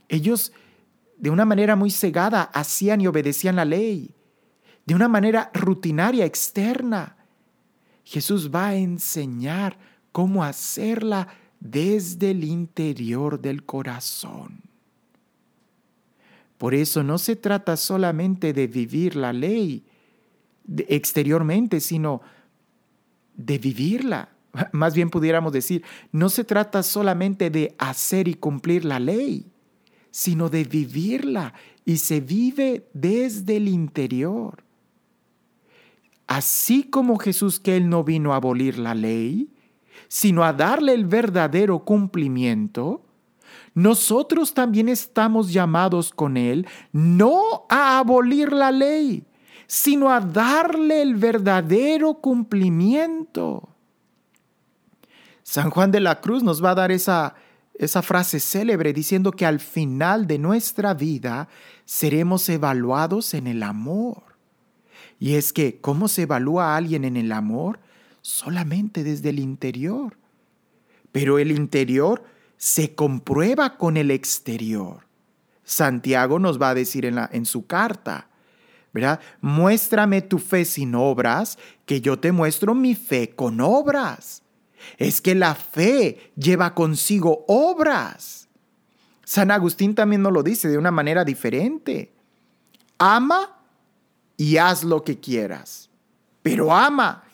ellos 0.09 0.53
de 1.19 1.31
una 1.31 1.45
manera 1.45 1.77
muy 1.77 1.91
cegada 1.91 2.43
hacían 2.43 3.01
y 3.01 3.07
obedecían 3.07 3.57
la 3.57 3.65
ley, 3.65 4.15
de 4.87 4.95
una 4.95 5.09
manera 5.09 5.51
rutinaria, 5.53 6.25
externa. 6.25 7.17
Jesús 8.05 8.51
va 8.55 8.69
a 8.69 8.77
enseñar 8.77 9.79
cómo 10.13 10.45
hacerla 10.45 11.29
desde 11.71 12.31
el 12.31 12.45
interior 12.45 13.41
del 13.41 13.65
corazón. 13.65 14.61
Por 16.59 16.75
eso 16.75 17.03
no 17.03 17.19
se 17.19 17.37
trata 17.37 17.77
solamente 17.77 18.53
de 18.53 18.67
vivir 18.67 19.17
la 19.17 19.33
ley 19.33 19.85
exteriormente, 20.89 21.81
sino 21.81 22.23
de 23.37 23.59
vivirla. 23.59 24.31
Más 24.73 24.95
bien 24.95 25.11
pudiéramos 25.11 25.53
decir, 25.53 25.85
no 26.13 26.29
se 26.29 26.45
trata 26.45 26.83
solamente 26.83 27.51
de 27.51 27.75
hacer 27.79 28.29
y 28.29 28.35
cumplir 28.35 28.85
la 28.85 28.99
ley, 28.99 29.47
sino 30.11 30.49
de 30.49 30.65
vivirla 30.65 31.53
y 31.85 31.99
se 31.99 32.21
vive 32.21 32.89
desde 32.95 33.57
el 33.57 33.69
interior. 33.69 34.65
Así 36.27 36.85
como 36.85 37.19
Jesús 37.19 37.61
que 37.61 37.77
Él 37.77 37.89
no 37.89 38.03
vino 38.03 38.33
a 38.33 38.37
abolir 38.37 38.79
la 38.79 38.95
ley, 38.95 39.49
sino 40.09 40.45
a 40.45 40.53
darle 40.53 40.95
el 40.95 41.07
verdadero 41.07 41.81
cumplimiento, 41.81 43.03
nosotros 43.75 44.55
también 44.55 44.89
estamos 44.89 45.53
llamados 45.53 46.11
con 46.11 46.37
Él 46.37 46.67
no 46.93 47.67
a 47.69 47.99
abolir 47.99 48.53
la 48.53 48.73
ley, 48.73 49.25
sino 49.67 50.11
a 50.11 50.21
darle 50.21 51.03
el 51.03 51.15
verdadero 51.15 52.15
cumplimiento. 52.15 53.69
San 55.43 55.71
Juan 55.71 55.91
de 55.91 56.01
la 56.01 56.21
Cruz 56.21 56.43
nos 56.43 56.65
va 56.65 56.71
a 56.71 56.75
dar 56.75 56.91
esa, 56.91 57.35
esa 57.75 58.03
frase 58.03 58.41
célebre 58.41 58.93
diciendo 58.93 59.33
que 59.33 59.47
al 59.47 59.61
final 59.61 60.27
de 60.27 60.39
nuestra 60.39 60.95
vida 60.95 61.49
seremos 61.85 62.49
evaluados 62.49 63.35
en 63.35 63.47
el 63.47 63.63
amor. 63.63 64.23
Y 65.19 65.35
es 65.35 65.53
que, 65.53 65.81
¿cómo 65.81 66.09
se 66.09 66.23
evalúa 66.23 66.73
a 66.73 66.77
alguien 66.77 67.05
en 67.05 67.17
el 67.17 67.31
amor? 67.31 67.79
Solamente 68.27 69.05
desde 69.05 69.31
el 69.31 69.39
interior. 69.39 70.17
Pero 71.13 71.39
el 71.39 71.51
interior 71.51 72.25
se 72.57 72.95
comprueba 72.95 73.77
con 73.77 73.97
el 73.97 74.11
exterior. 74.11 75.07
Santiago 75.65 76.39
nos 76.39 76.61
va 76.61 76.71
a 76.71 76.75
decir 76.75 77.05
en, 77.05 77.17
la, 77.17 77.29
en 77.33 77.45
su 77.45 77.67
carta, 77.67 78.29
¿verdad? 78.93 79.21
Muéstrame 79.41 80.23
tu 80.23 80.39
fe 80.39 80.65
sin 80.65 80.95
obras, 80.95 81.59
que 81.85 82.01
yo 82.01 82.19
te 82.19 82.33
muestro 82.33 82.75
mi 82.75 82.95
fe 82.95 83.31
con 83.31 83.61
obras 83.61 84.43
es 84.99 85.21
que 85.21 85.35
la 85.35 85.55
fe 85.55 86.33
lleva 86.37 86.75
consigo 86.75 87.45
obras. 87.49 88.49
San 89.25 89.51
Agustín 89.51 89.95
también 89.95 90.23
nos 90.23 90.33
lo 90.33 90.43
dice 90.43 90.69
de 90.69 90.79
una 90.79 90.91
manera 90.91 91.25
diferente. 91.25 92.13
Ama 92.99 93.59
y 94.37 94.57
haz 94.57 94.85
lo 94.85 95.03
que 95.03 95.19
quieras, 95.19 95.91
pero 96.43 96.75
ama. 96.75 97.25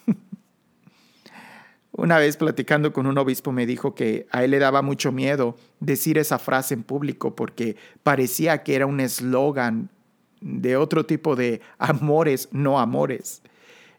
Una 1.93 2.19
vez 2.19 2.39
platicando 2.39 2.93
con 2.93 3.07
un 3.07 3.19
obispo 3.19 3.53
me 3.53 3.67
dijo 3.67 3.95
que 3.95 4.27
a 4.31 4.45
él 4.45 4.53
le 4.53 4.59
daba 4.59 4.81
mucho 4.81 5.13
miedo 5.13 5.57
decir 5.79 6.17
esa 6.17 6.39
frase 6.39 6.73
en 6.73 6.83
público 6.83 7.37
porque 7.37 7.77
parecía 8.03 8.63
que 8.63 8.75
era 8.75 8.87
un 8.87 8.99
eslogan 8.99 9.91
de 10.41 10.77
otro 10.77 11.05
tipo 11.05 11.37
de 11.37 11.61
amores, 11.79 12.49
no 12.51 12.81
amores. 12.81 13.43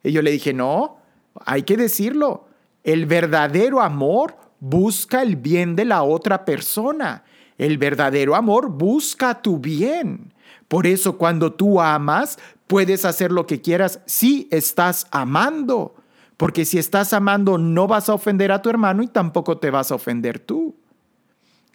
Y 0.04 0.12
yo 0.12 0.22
le 0.24 0.32
dije, 0.32 0.54
no, 0.54 0.98
hay 1.46 1.64
que 1.64 1.78
decirlo. 1.78 2.48
El 2.84 3.06
verdadero 3.06 3.80
amor 3.80 4.36
busca 4.60 5.22
el 5.22 5.36
bien 5.36 5.76
de 5.76 5.86
la 5.86 6.04
otra 6.04 6.46
persona. 6.46 7.24
El 7.58 7.78
verdadero 7.78 8.36
amor 8.36 8.70
busca 8.70 9.42
tu 9.42 9.60
bien. 9.60 10.34
Por 10.68 10.88
eso 10.88 11.18
cuando 11.18 11.54
tú 11.54 11.80
amas, 11.80 12.40
puedes 12.66 13.06
hacer 13.06 13.32
lo 13.32 13.46
que 13.46 13.62
quieras 13.62 14.00
si 14.08 14.48
estás 14.52 15.08
amando. 15.12 15.96
Porque 16.44 16.66
si 16.66 16.78
estás 16.78 17.14
amando, 17.14 17.58
no 17.58 17.88
vas 17.88 18.10
a 18.10 18.14
ofender 18.14 18.52
a 18.52 18.62
tu 18.62 18.70
hermano 18.70 19.02
y 19.02 19.08
tampoco 19.08 19.60
te 19.60 19.70
vas 19.70 19.94
a 19.94 19.96
ofender 19.96 20.40
tú. 20.40 20.76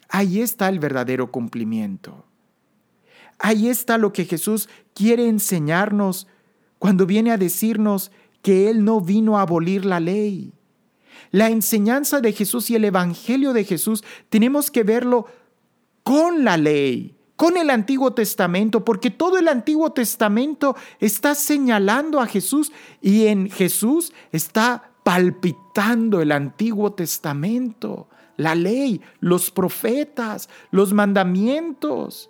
Ahí 0.09 0.41
está 0.41 0.69
el 0.69 0.77
verdadero 0.77 1.31
cumplimiento. 1.31 2.23
Ahí 3.39 3.67
está 3.67 3.97
lo 3.97 4.13
que 4.13 4.25
Jesús 4.25 4.69
quiere 4.93 5.27
enseñarnos 5.27 6.27
cuando 6.77 7.07
viene 7.07 7.31
a 7.31 7.37
decirnos 7.37 8.11
que 8.43 8.69
Él 8.69 8.85
no 8.85 9.01
vino 9.01 9.39
a 9.39 9.41
abolir 9.41 9.85
la 9.85 9.99
ley. 9.99 10.53
La 11.31 11.49
enseñanza 11.49 12.21
de 12.21 12.31
Jesús 12.31 12.69
y 12.69 12.75
el 12.75 12.85
Evangelio 12.85 13.53
de 13.53 13.63
Jesús 13.63 14.03
tenemos 14.29 14.69
que 14.69 14.83
verlo 14.83 15.25
con 16.03 16.43
la 16.43 16.57
ley, 16.57 17.15
con 17.39 17.55
el 17.55 17.69
Antiguo 17.69 18.11
Testamento, 18.11 18.83
porque 18.83 19.11
todo 19.11 19.37
el 19.37 19.47
Antiguo 19.47 19.93
Testamento 19.93 20.75
está 20.99 21.35
señalando 21.35 22.19
a 22.19 22.25
Jesús 22.25 22.73
y 23.01 23.27
en 23.27 23.49
Jesús 23.49 24.11
está 24.33 24.91
palpitando 25.05 26.21
el 26.21 26.33
Antiguo 26.33 26.91
Testamento, 26.91 28.09
la 28.35 28.55
ley, 28.55 28.99
los 29.21 29.51
profetas, 29.51 30.49
los 30.71 30.91
mandamientos. 30.91 32.29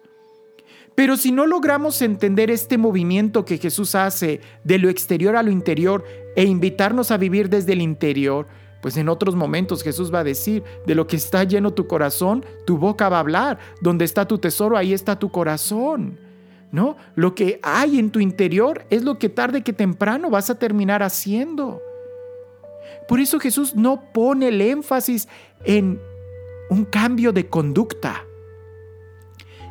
Pero 0.94 1.18
si 1.18 1.32
no 1.32 1.48
logramos 1.48 2.04
entender 2.04 2.52
este 2.52 2.78
movimiento 2.78 3.46
que 3.46 3.58
Jesús 3.58 3.96
hace 3.96 4.42
de 4.64 4.78
lo 4.78 4.90
exterior 4.90 5.36
a 5.38 5.42
lo 5.42 5.50
interior 5.50 6.06
e 6.36 6.44
invitarnos 6.44 7.10
a 7.10 7.18
vivir 7.18 7.50
desde 7.50 7.74
el 7.74 7.82
interior, 7.82 8.46
pues 8.82 8.96
en 8.98 9.10
otros 9.10 9.36
momentos 9.36 9.84
Jesús 9.84 10.14
va 10.14 10.20
a 10.20 10.24
decir, 10.24 10.64
de 10.86 10.96
lo 10.96 11.08
que 11.08 11.16
está 11.16 11.44
lleno 11.44 11.72
tu 11.72 11.88
corazón, 11.88 12.46
tu 12.66 12.78
boca 12.78 13.10
va 13.10 13.18
a 13.18 13.22
hablar. 13.22 13.60
Donde 13.82 14.06
está 14.06 14.26
tu 14.26 14.38
tesoro, 14.38 14.78
ahí 14.78 14.94
está 14.94 15.20
tu 15.20 15.32
corazón. 15.32 16.20
¿No? 16.72 16.98
Lo 17.16 17.34
que 17.34 17.60
hay 17.64 17.98
en 17.98 18.12
tu 18.12 18.20
interior 18.20 18.86
es 18.92 19.04
lo 19.04 19.18
que 19.18 19.28
tarde 19.28 19.64
que 19.64 19.74
temprano 19.74 20.30
vas 20.30 20.50
a 20.50 20.60
terminar 20.60 21.02
haciendo. 21.02 21.82
Por 23.08 23.20
eso 23.20 23.40
Jesús 23.40 23.76
no 23.76 24.04
pone 24.14 24.50
el 24.50 24.62
énfasis 24.62 25.28
en 25.66 26.00
un 26.70 26.86
cambio 26.86 27.34
de 27.34 27.48
conducta. 27.48 28.24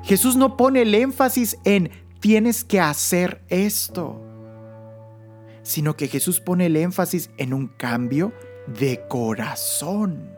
Jesús 0.03 0.37
no 0.37 0.57
pone 0.57 0.83
el 0.83 0.95
énfasis 0.95 1.57
en 1.65 1.91
tienes 2.19 2.65
que 2.65 2.81
hacer 2.81 3.43
esto, 3.49 4.21
sino 5.63 5.97
que 5.97 6.09
Jesús 6.09 6.41
pone 6.41 6.67
el 6.67 6.77
énfasis 6.77 7.31
en 7.37 7.55
un 7.55 7.69
cambio 7.69 8.33
de 8.33 8.48
corazón. 9.09 10.37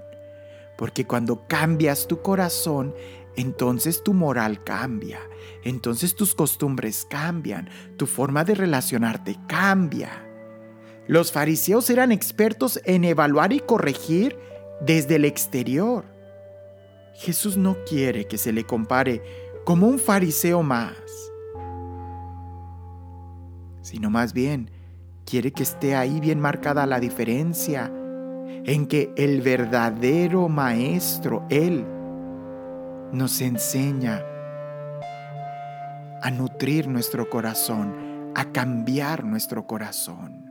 Porque 0.77 1.07
cuando 1.07 1.47
cambias 1.47 2.07
tu 2.07 2.23
corazón, 2.23 2.95
entonces 3.37 4.03
tu 4.03 4.15
moral 4.15 4.65
cambia, 4.65 5.21
entonces 5.63 6.15
tus 6.15 6.35
costumbres 6.35 7.07
cambian, 7.09 7.69
tu 7.97 8.07
forma 8.07 8.45
de 8.45 8.55
relacionarte 8.55 9.37
cambia. 9.47 10.27
Los 11.07 11.33
fariseos 11.33 11.91
eran 11.91 12.13
expertos 12.13 12.81
en 12.85 13.05
evaluar 13.05 13.53
y 13.53 13.61
corregir 13.61 14.39
desde 14.81 15.17
el 15.17 15.25
exterior. 15.25 16.05
Jesús 17.15 17.57
no 17.57 17.77
quiere 17.85 18.27
que 18.27 18.39
se 18.39 18.53
le 18.53 18.65
compare 18.65 19.23
como 19.65 19.87
un 19.87 19.99
fariseo 19.99 20.63
más, 20.63 20.95
sino 23.83 24.09
más 24.09 24.33
bien 24.33 24.71
quiere 25.27 25.53
que 25.53 25.63
esté 25.63 25.95
ahí 25.95 26.21
bien 26.21 26.41
marcada 26.41 26.87
la 26.87 27.01
diferencia 27.01 27.93
en 28.71 28.87
que 28.87 29.13
el 29.17 29.41
verdadero 29.41 30.49
maestro, 30.49 31.45
Él, 31.51 31.85
nos 33.11 33.41
enseña 33.41 34.23
a 36.23 36.31
nutrir 36.31 36.87
nuestro 36.87 37.29
corazón, 37.29 38.31
a 38.37 38.45
cambiar 38.53 39.25
nuestro 39.25 39.67
corazón. 39.67 40.49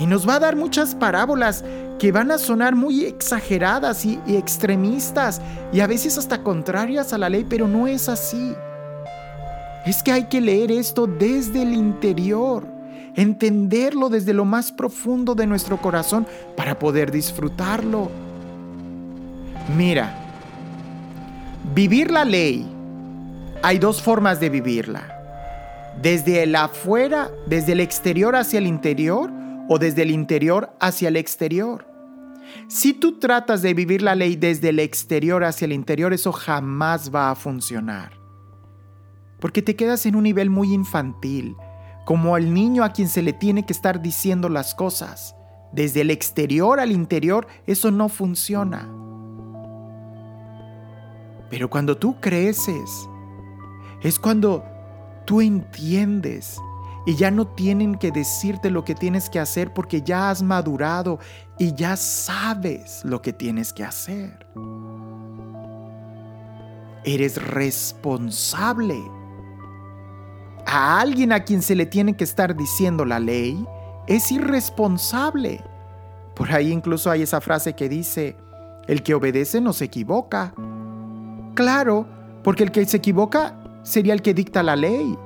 Y 0.00 0.06
nos 0.06 0.28
va 0.28 0.34
a 0.34 0.40
dar 0.40 0.56
muchas 0.56 0.96
parábolas 0.96 1.64
que 2.00 2.10
van 2.10 2.32
a 2.32 2.38
sonar 2.38 2.74
muy 2.74 3.04
exageradas 3.04 4.04
y, 4.04 4.18
extremistas 4.26 5.40
y 5.72 5.78
a 5.78 5.86
veces 5.86 6.18
hasta 6.18 6.42
contrarias 6.42 7.12
a 7.12 7.18
la 7.18 7.28
ley, 7.28 7.46
pero 7.48 7.68
no 7.68 7.86
es 7.86 8.08
así. 8.08 8.52
Es 9.86 10.02
que 10.02 10.10
hay 10.10 10.24
que 10.24 10.40
leer 10.40 10.72
esto 10.72 11.06
desde 11.06 11.62
el 11.62 11.72
interior, 11.72 12.66
entenderlo 13.16 14.08
desde 14.08 14.32
lo 14.34 14.44
más 14.44 14.72
profundo 14.72 15.34
de 15.34 15.46
nuestro 15.46 15.78
corazón 15.78 16.26
para 16.56 16.78
poder 16.78 17.10
disfrutarlo. 17.10 18.10
Mira, 19.76 20.14
vivir 21.74 22.10
la 22.10 22.24
ley, 22.24 22.66
hay 23.62 23.78
dos 23.78 24.02
formas 24.02 24.40
de 24.40 24.50
vivirla. 24.50 25.10
Desde 26.02 26.42
el 26.42 26.56
afuera, 26.56 27.30
desde 27.46 27.72
el 27.72 27.80
exterior 27.80 28.36
hacia 28.36 28.58
el 28.58 28.66
interior, 28.66 29.30
o 29.68 29.78
desde 29.78 30.02
el 30.02 30.10
interior 30.10 30.70
hacia 30.80 31.08
el 31.08 31.16
exterior. 31.16 31.86
Si 32.68 32.92
tú 32.92 33.18
tratas 33.18 33.62
de 33.62 33.74
vivir 33.74 34.02
la 34.02 34.14
ley 34.14 34.36
desde 34.36 34.68
el 34.70 34.78
exterior 34.78 35.44
hacia 35.44 35.64
el 35.64 35.72
interior, 35.72 36.12
eso 36.12 36.32
jamás 36.32 37.14
va 37.14 37.30
a 37.30 37.34
funcionar. 37.34 38.12
Porque 39.40 39.62
te 39.62 39.76
quedas 39.76 40.06
en 40.06 40.16
un 40.16 40.24
nivel 40.24 40.50
muy 40.50 40.72
infantil, 40.72 41.56
como 42.04 42.36
el 42.36 42.52
niño 42.52 42.84
a 42.84 42.90
quien 42.92 43.08
se 43.08 43.22
le 43.22 43.32
tiene 43.32 43.64
que 43.64 43.72
estar 43.72 44.00
diciendo 44.02 44.48
las 44.48 44.74
cosas. 44.74 45.34
Desde 45.72 46.02
el 46.02 46.10
exterior 46.10 46.78
al 46.78 46.92
interior, 46.92 47.46
eso 47.66 47.90
no 47.90 48.08
funciona. 48.08 48.88
Pero 51.50 51.68
cuando 51.70 51.96
tú 51.96 52.20
creces, 52.20 53.08
es 54.02 54.18
cuando 54.18 54.64
tú 55.24 55.40
entiendes 55.40 56.58
y 57.06 57.16
ya 57.16 57.30
no 57.30 57.46
tienen 57.46 57.96
que 57.96 58.10
decirte 58.10 58.70
lo 58.70 58.84
que 58.84 58.94
tienes 58.94 59.28
que 59.28 59.38
hacer 59.38 59.72
porque 59.72 60.02
ya 60.02 60.30
has 60.30 60.42
madurado 60.42 61.18
y 61.58 61.74
ya 61.74 61.96
sabes 61.96 63.04
lo 63.04 63.20
que 63.22 63.32
tienes 63.32 63.72
que 63.72 63.84
hacer. 63.84 64.46
Eres 67.04 67.42
responsable. 67.42 68.98
A 70.66 71.00
alguien 71.00 71.32
a 71.32 71.44
quien 71.44 71.62
se 71.62 71.74
le 71.74 71.86
tiene 71.86 72.16
que 72.16 72.24
estar 72.24 72.56
diciendo 72.56 73.04
la 73.04 73.20
ley 73.20 73.66
es 74.06 74.30
irresponsable. 74.32 75.62
Por 76.34 76.52
ahí 76.52 76.72
incluso 76.72 77.10
hay 77.10 77.22
esa 77.22 77.40
frase 77.40 77.74
que 77.74 77.88
dice, 77.88 78.36
el 78.86 79.02
que 79.02 79.14
obedece 79.14 79.60
no 79.60 79.72
se 79.72 79.86
equivoca. 79.86 80.54
Claro, 81.54 82.06
porque 82.42 82.64
el 82.64 82.72
que 82.72 82.84
se 82.86 82.96
equivoca 82.96 83.58
sería 83.82 84.12
el 84.12 84.22
que 84.22 84.34
dicta 84.34 84.62
la 84.62 84.76
ley. 84.76 85.16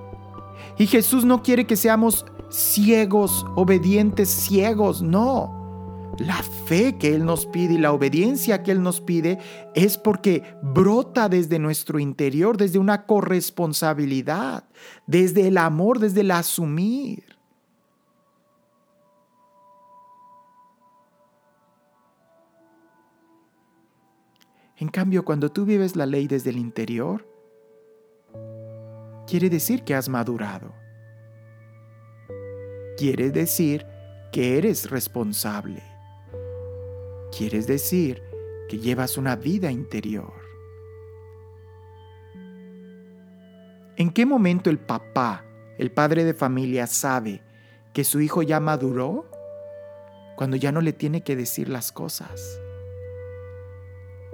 Y 0.77 0.87
Jesús 0.87 1.25
no 1.25 1.43
quiere 1.43 1.67
que 1.67 1.77
seamos 1.77 2.27
ciegos, 2.51 3.47
obedientes 3.57 4.29
ciegos, 4.29 5.03
no. 5.03 5.58
La 6.19 6.43
fe 6.43 6.99
que 6.99 7.15
Él 7.15 7.25
nos 7.25 7.47
pide 7.47 7.75
y 7.75 7.79
la 7.79 7.93
obediencia 7.93 8.65
que 8.65 8.73
Él 8.73 8.83
nos 8.83 9.01
pide 9.01 9.39
es 9.75 9.97
porque 9.97 10.43
brota 10.63 11.29
desde 11.29 11.61
nuestro 11.61 12.01
interior, 12.01 12.57
desde 12.57 12.81
una 12.81 13.07
corresponsabilidad, 13.07 14.65
desde 15.07 15.47
el 15.47 15.57
amor, 15.59 16.01
desde 16.01 16.23
el 16.23 16.33
asumir. 16.33 17.39
En 24.77 24.89
cambio, 24.89 25.25
cuando 25.25 25.51
tú 25.51 25.65
vives 25.65 25.97
la 25.97 26.07
ley 26.07 26.27
desde 26.27 26.51
el 26.51 26.59
interior, 26.59 27.29
quiere 29.27 29.51
decir 29.51 29.85
que 29.85 29.95
has 29.95 30.09
madurado. 30.09 30.73
Quiere 32.97 33.31
decir 33.31 33.87
que 34.33 34.59
eres 34.59 34.91
responsable. 34.91 35.88
Quiere 37.37 37.63
decir 37.63 38.23
que 38.69 38.79
llevas 38.79 39.17
una 39.19 39.37
vida 39.37 39.71
interior. 39.71 40.33
¿En 43.97 44.11
qué 44.11 44.27
momento 44.27 44.71
el 44.71 44.79
papá, 44.79 45.45
el 45.79 45.91
padre 45.91 46.25
de 46.25 46.35
familia, 46.35 46.87
sabe 46.87 47.43
que 47.93 48.05
su 48.05 48.21
hijo 48.21 48.43
ya 48.43 48.61
maduró? 48.61 49.29
Cuando 50.37 50.57
ya 50.57 50.71
no 50.71 50.81
le 50.81 50.93
tiene 50.93 51.23
que 51.23 51.35
decir 51.35 51.69
las 51.69 51.91
cosas. 51.91 52.61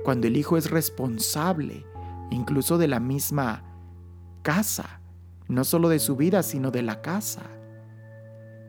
Cuando 0.05 0.27
el 0.27 0.37
hijo 0.37 0.59
es 0.59 0.71
responsable, 0.71 1.87
incluso 2.31 2.77
de 2.77 2.89
la 2.89 3.01
misma 3.01 3.65
casa, 4.43 5.01
no 5.49 5.65
solo 5.65 5.89
de 5.89 5.99
su 5.99 6.17
vida, 6.17 6.43
sino 6.43 6.71
de 6.71 6.83
la 6.83 7.01
casa, 7.01 7.43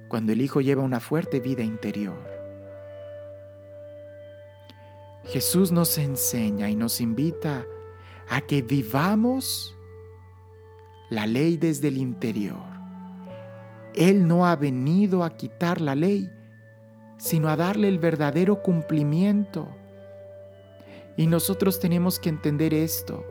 cuando 0.07 0.33
el 0.33 0.41
Hijo 0.41 0.61
lleva 0.61 0.83
una 0.83 0.99
fuerte 0.99 1.39
vida 1.39 1.63
interior. 1.63 2.34
Jesús 5.25 5.71
nos 5.71 5.97
enseña 5.97 6.69
y 6.69 6.75
nos 6.75 7.01
invita 7.01 7.65
a 8.29 8.41
que 8.41 8.61
vivamos 8.61 9.75
la 11.09 11.27
ley 11.27 11.57
desde 11.57 11.87
el 11.87 11.97
interior. 11.97 12.63
Él 13.93 14.27
no 14.27 14.45
ha 14.45 14.55
venido 14.55 15.23
a 15.23 15.35
quitar 15.35 15.81
la 15.81 15.95
ley, 15.95 16.29
sino 17.17 17.49
a 17.49 17.55
darle 17.55 17.87
el 17.87 17.99
verdadero 17.99 18.61
cumplimiento. 18.61 19.67
Y 21.17 21.27
nosotros 21.27 21.79
tenemos 21.79 22.19
que 22.19 22.29
entender 22.29 22.73
esto 22.73 23.23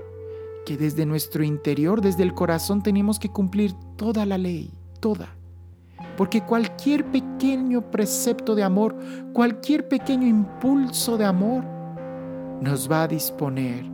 que 0.65 0.77
desde 0.77 1.05
nuestro 1.05 1.45
interior, 1.45 2.01
desde 2.01 2.23
el 2.23 2.33
corazón, 2.33 2.83
tenemos 2.83 3.19
que 3.19 3.29
cumplir 3.29 3.75
toda 3.97 4.25
la 4.25 4.39
ley, 4.39 4.73
toda. 5.01 5.37
Porque 6.17 6.43
cualquier 6.43 7.05
pequeño 7.11 7.91
precepto 7.91 8.55
de 8.55 8.63
amor, 8.63 8.97
cualquier 9.35 9.89
pequeño 9.89 10.27
impulso 10.27 11.19
de 11.19 11.27
amor, 11.27 11.74
nos 12.65 12.91
va 12.91 13.03
a 13.03 13.09
disponer 13.09 13.85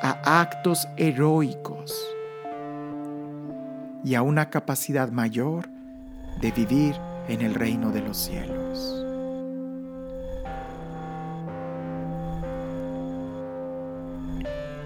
a 0.00 0.40
actos 0.40 0.86
heroicos 0.96 1.92
y 4.04 4.14
a 4.14 4.22
una 4.22 4.48
capacidad 4.48 5.10
mayor 5.10 5.68
de 6.40 6.52
vivir 6.52 6.94
en 7.28 7.42
el 7.42 7.54
reino 7.54 7.90
de 7.90 8.00
los 8.02 8.16
cielos. 8.16 9.04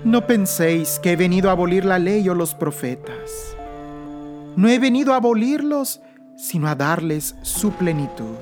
No 0.02 0.26
penséis 0.26 0.98
que 0.98 1.12
he 1.12 1.16
venido 1.16 1.50
a 1.50 1.52
abolir 1.52 1.84
la 1.84 1.98
ley 1.98 2.26
o 2.30 2.34
los 2.34 2.54
profetas. 2.54 3.54
No 4.56 4.68
he 4.68 4.78
venido 4.78 5.12
a 5.12 5.16
abolirlos, 5.16 6.00
sino 6.36 6.68
a 6.68 6.74
darles 6.74 7.36
su 7.42 7.72
plenitud. 7.72 8.36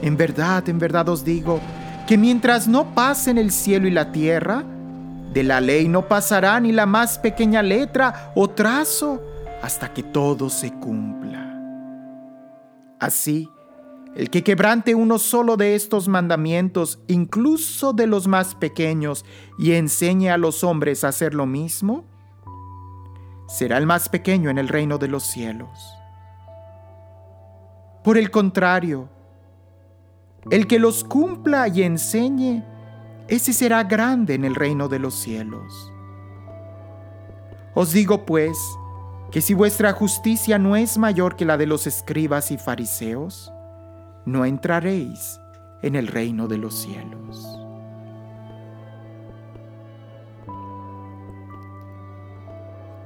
En 0.00 0.16
verdad, 0.16 0.68
en 0.68 0.78
verdad 0.78 1.08
os 1.08 1.24
digo, 1.24 1.60
que 2.06 2.18
mientras 2.18 2.68
no 2.68 2.94
pasen 2.94 3.38
el 3.38 3.50
cielo 3.50 3.88
y 3.88 3.90
la 3.90 4.12
tierra, 4.12 4.64
de 5.32 5.42
la 5.42 5.60
ley 5.60 5.88
no 5.88 6.06
pasará 6.06 6.60
ni 6.60 6.70
la 6.70 6.86
más 6.86 7.18
pequeña 7.18 7.62
letra 7.62 8.32
o 8.36 8.48
trazo 8.48 9.20
hasta 9.62 9.92
que 9.92 10.02
todo 10.02 10.48
se 10.48 10.72
cumpla. 10.72 11.60
Así, 13.00 13.48
el 14.14 14.30
que 14.30 14.44
quebrante 14.44 14.94
uno 14.94 15.18
solo 15.18 15.56
de 15.56 15.74
estos 15.74 16.06
mandamientos, 16.06 17.00
incluso 17.08 17.92
de 17.92 18.06
los 18.06 18.28
más 18.28 18.54
pequeños, 18.54 19.24
y 19.58 19.72
enseñe 19.72 20.28
a 20.28 20.38
los 20.38 20.62
hombres 20.62 21.02
a 21.02 21.08
hacer 21.08 21.34
lo 21.34 21.46
mismo, 21.46 22.04
será 23.48 23.76
el 23.76 23.86
más 23.86 24.08
pequeño 24.08 24.50
en 24.50 24.58
el 24.58 24.68
reino 24.68 24.98
de 24.98 25.08
los 25.08 25.24
cielos. 25.24 25.68
Por 28.04 28.16
el 28.16 28.30
contrario, 28.30 29.08
el 30.50 30.66
que 30.66 30.78
los 30.78 31.04
cumpla 31.04 31.68
y 31.68 31.82
enseñe, 31.82 32.62
ese 33.28 33.52
será 33.52 33.84
grande 33.84 34.34
en 34.34 34.44
el 34.44 34.54
reino 34.54 34.88
de 34.88 34.98
los 34.98 35.14
cielos. 35.14 35.92
Os 37.74 37.92
digo 37.92 38.26
pues, 38.26 38.58
que 39.30 39.40
si 39.40 39.54
vuestra 39.54 39.92
justicia 39.92 40.58
no 40.58 40.76
es 40.76 40.98
mayor 40.98 41.34
que 41.34 41.44
la 41.44 41.56
de 41.56 41.66
los 41.66 41.86
escribas 41.86 42.50
y 42.50 42.58
fariseos, 42.58 43.52
no 44.26 44.44
entraréis 44.44 45.40
en 45.82 45.96
el 45.96 46.06
reino 46.06 46.46
de 46.46 46.58
los 46.58 46.74
cielos. 46.74 47.46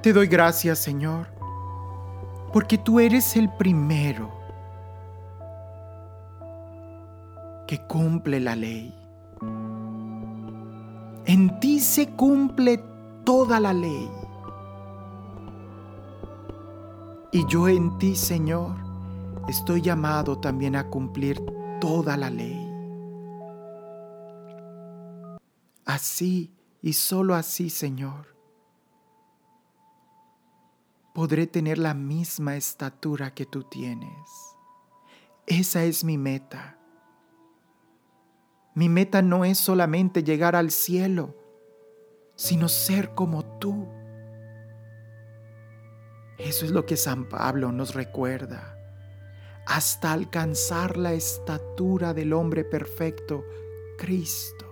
Te 0.03 0.12
doy 0.12 0.26
gracias, 0.26 0.78
Señor, 0.78 1.28
porque 2.53 2.78
tú 2.78 3.01
eres 3.01 3.36
el 3.36 3.49
primero 3.55 4.38
que 7.68 7.86
cumple 7.86 8.40
la 8.40 8.56
ley. 8.56 8.94
En 11.26 11.60
ti 11.60 11.80
se 11.80 12.08
cumple 12.14 12.82
toda 13.24 13.60
la 13.60 13.74
ley. 13.74 14.10
Y 17.30 17.46
yo 17.46 17.68
en 17.68 17.98
ti, 17.98 18.16
Señor, 18.16 18.74
estoy 19.48 19.82
llamado 19.82 20.38
también 20.38 20.76
a 20.76 20.88
cumplir 20.88 21.44
toda 21.78 22.16
la 22.16 22.30
ley. 22.30 22.66
Así 25.84 26.54
y 26.80 26.94
solo 26.94 27.34
así, 27.34 27.68
Señor, 27.68 28.34
podré 31.12 31.46
tener 31.46 31.76
la 31.76 31.92
misma 31.92 32.56
estatura 32.56 33.34
que 33.34 33.44
tú 33.44 33.64
tienes. 33.64 34.30
Esa 35.46 35.84
es 35.84 36.02
mi 36.02 36.16
meta. 36.16 36.77
Mi 38.78 38.88
meta 38.88 39.22
no 39.22 39.44
es 39.44 39.58
solamente 39.58 40.22
llegar 40.22 40.54
al 40.54 40.70
cielo, 40.70 41.34
sino 42.36 42.68
ser 42.68 43.12
como 43.12 43.58
tú. 43.58 43.88
Eso 46.38 46.64
es 46.64 46.70
lo 46.70 46.86
que 46.86 46.96
San 46.96 47.28
Pablo 47.28 47.72
nos 47.72 47.96
recuerda. 47.96 48.78
Hasta 49.66 50.12
alcanzar 50.12 50.96
la 50.96 51.12
estatura 51.12 52.14
del 52.14 52.32
hombre 52.32 52.62
perfecto, 52.62 53.44
Cristo. 53.98 54.64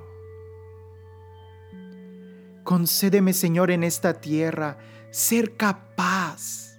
Concédeme, 2.63 3.33
Señor, 3.33 3.73
en 3.73 3.83
esta 3.83 4.21
tierra 4.21 4.79
ser 5.11 5.57
capaz 5.57 6.79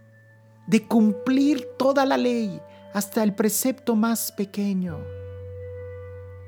de 0.65 0.87
cumplir 0.87 1.67
toda 1.77 2.05
la 2.05 2.15
ley 2.15 2.61
hasta 2.93 3.21
el 3.21 3.35
precepto 3.35 3.97
más 3.97 4.31
pequeño, 4.31 5.16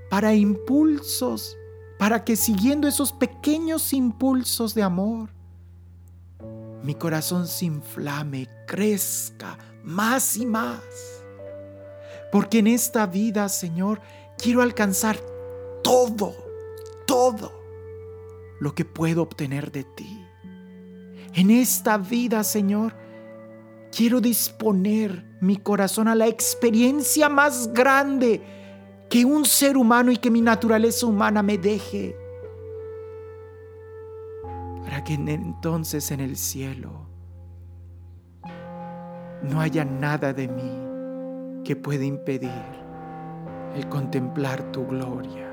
para 0.10 0.34
impulsos, 0.34 1.58
para 1.98 2.24
que 2.24 2.36
siguiendo 2.36 2.88
esos 2.88 3.12
pequeños 3.12 3.94
impulsos 3.94 4.74
de 4.74 4.84
amor, 4.84 5.30
mi 6.84 6.96
corazón 6.96 7.48
se 7.48 7.66
inflame, 7.66 8.48
crezca 8.66 9.58
más 9.84 10.38
y 10.38 10.46
más. 10.46 10.82
Porque 12.32 12.60
en 12.60 12.68
esta 12.68 13.06
vida, 13.06 13.50
Señor, 13.50 14.02
quiero 14.38 14.62
alcanzar 14.62 15.20
todo, 15.84 16.36
todo 17.06 17.52
lo 18.60 18.74
que 18.74 18.86
puedo 18.86 19.24
obtener 19.24 19.72
de 19.72 19.84
ti. 19.84 20.26
En 21.34 21.52
esta 21.52 21.98
vida, 21.98 22.44
Señor, 22.44 22.96
quiero 23.92 24.22
disponer 24.22 25.26
mi 25.42 25.58
corazón 25.58 26.08
a 26.08 26.16
la 26.16 26.28
experiencia 26.28 27.30
más 27.30 27.74
grande 27.74 28.42
que 29.10 29.26
un 29.26 29.44
ser 29.44 29.76
humano 29.76 30.12
y 30.12 30.18
que 30.18 30.30
mi 30.30 30.42
naturaleza 30.42 31.08
humana 31.08 31.42
me 31.42 31.58
deje 31.58 32.16
para 34.84 35.04
que 35.04 35.16
entonces 35.16 36.12
en 36.12 36.20
el 36.20 36.38
cielo 36.38 37.08
no 39.42 39.62
haya 39.62 39.84
nada 39.84 40.32
de 40.34 40.48
mí 40.48 41.64
que 41.64 41.76
pueda 41.76 42.04
impedir 42.04 42.52
el 43.76 43.88
contemplar 43.90 44.72
tu 44.72 44.86
gloria. 44.86 45.48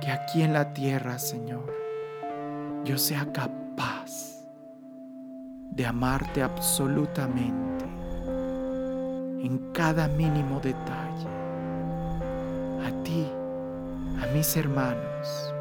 Que 0.00 0.10
aquí 0.10 0.42
en 0.42 0.52
la 0.52 0.72
tierra, 0.72 1.18
Señor, 1.18 1.74
yo 2.84 2.98
sea 2.98 3.32
capaz 3.32 4.46
de 5.70 5.86
amarte 5.86 6.42
absolutamente 6.42 7.87
en 9.48 9.72
cada 9.72 10.08
mínimo 10.08 10.60
detalle. 10.60 11.26
A 12.86 13.02
ti, 13.02 13.26
a 14.22 14.26
mis 14.34 14.56
hermanos 14.56 15.54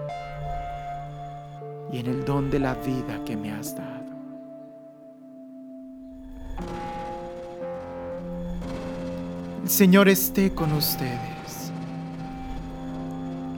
y 1.91 1.99
en 1.99 2.07
el 2.07 2.25
don 2.25 2.51
de 2.51 2.59
la 2.59 2.73
vida 2.73 3.23
que 3.25 3.38
me 3.38 3.51
has 3.51 3.75
dado. 3.75 3.88
El 9.63 9.69
Señor 9.69 10.09
esté 10.09 10.53
con 10.53 10.73
ustedes. 10.73 11.71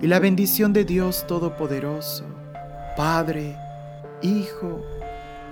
Y 0.02 0.08
la 0.08 0.20
bendición 0.20 0.74
de 0.74 0.86
Dios 0.86 1.26
Todopoderoso, 1.28 2.24
Padre, 2.96 3.56
Hijo 4.22 4.82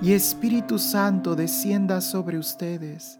y 0.01 0.13
Espíritu 0.13 0.79
Santo 0.79 1.35
descienda 1.35 1.99
sobre 1.99 2.37
ustedes 2.37 3.19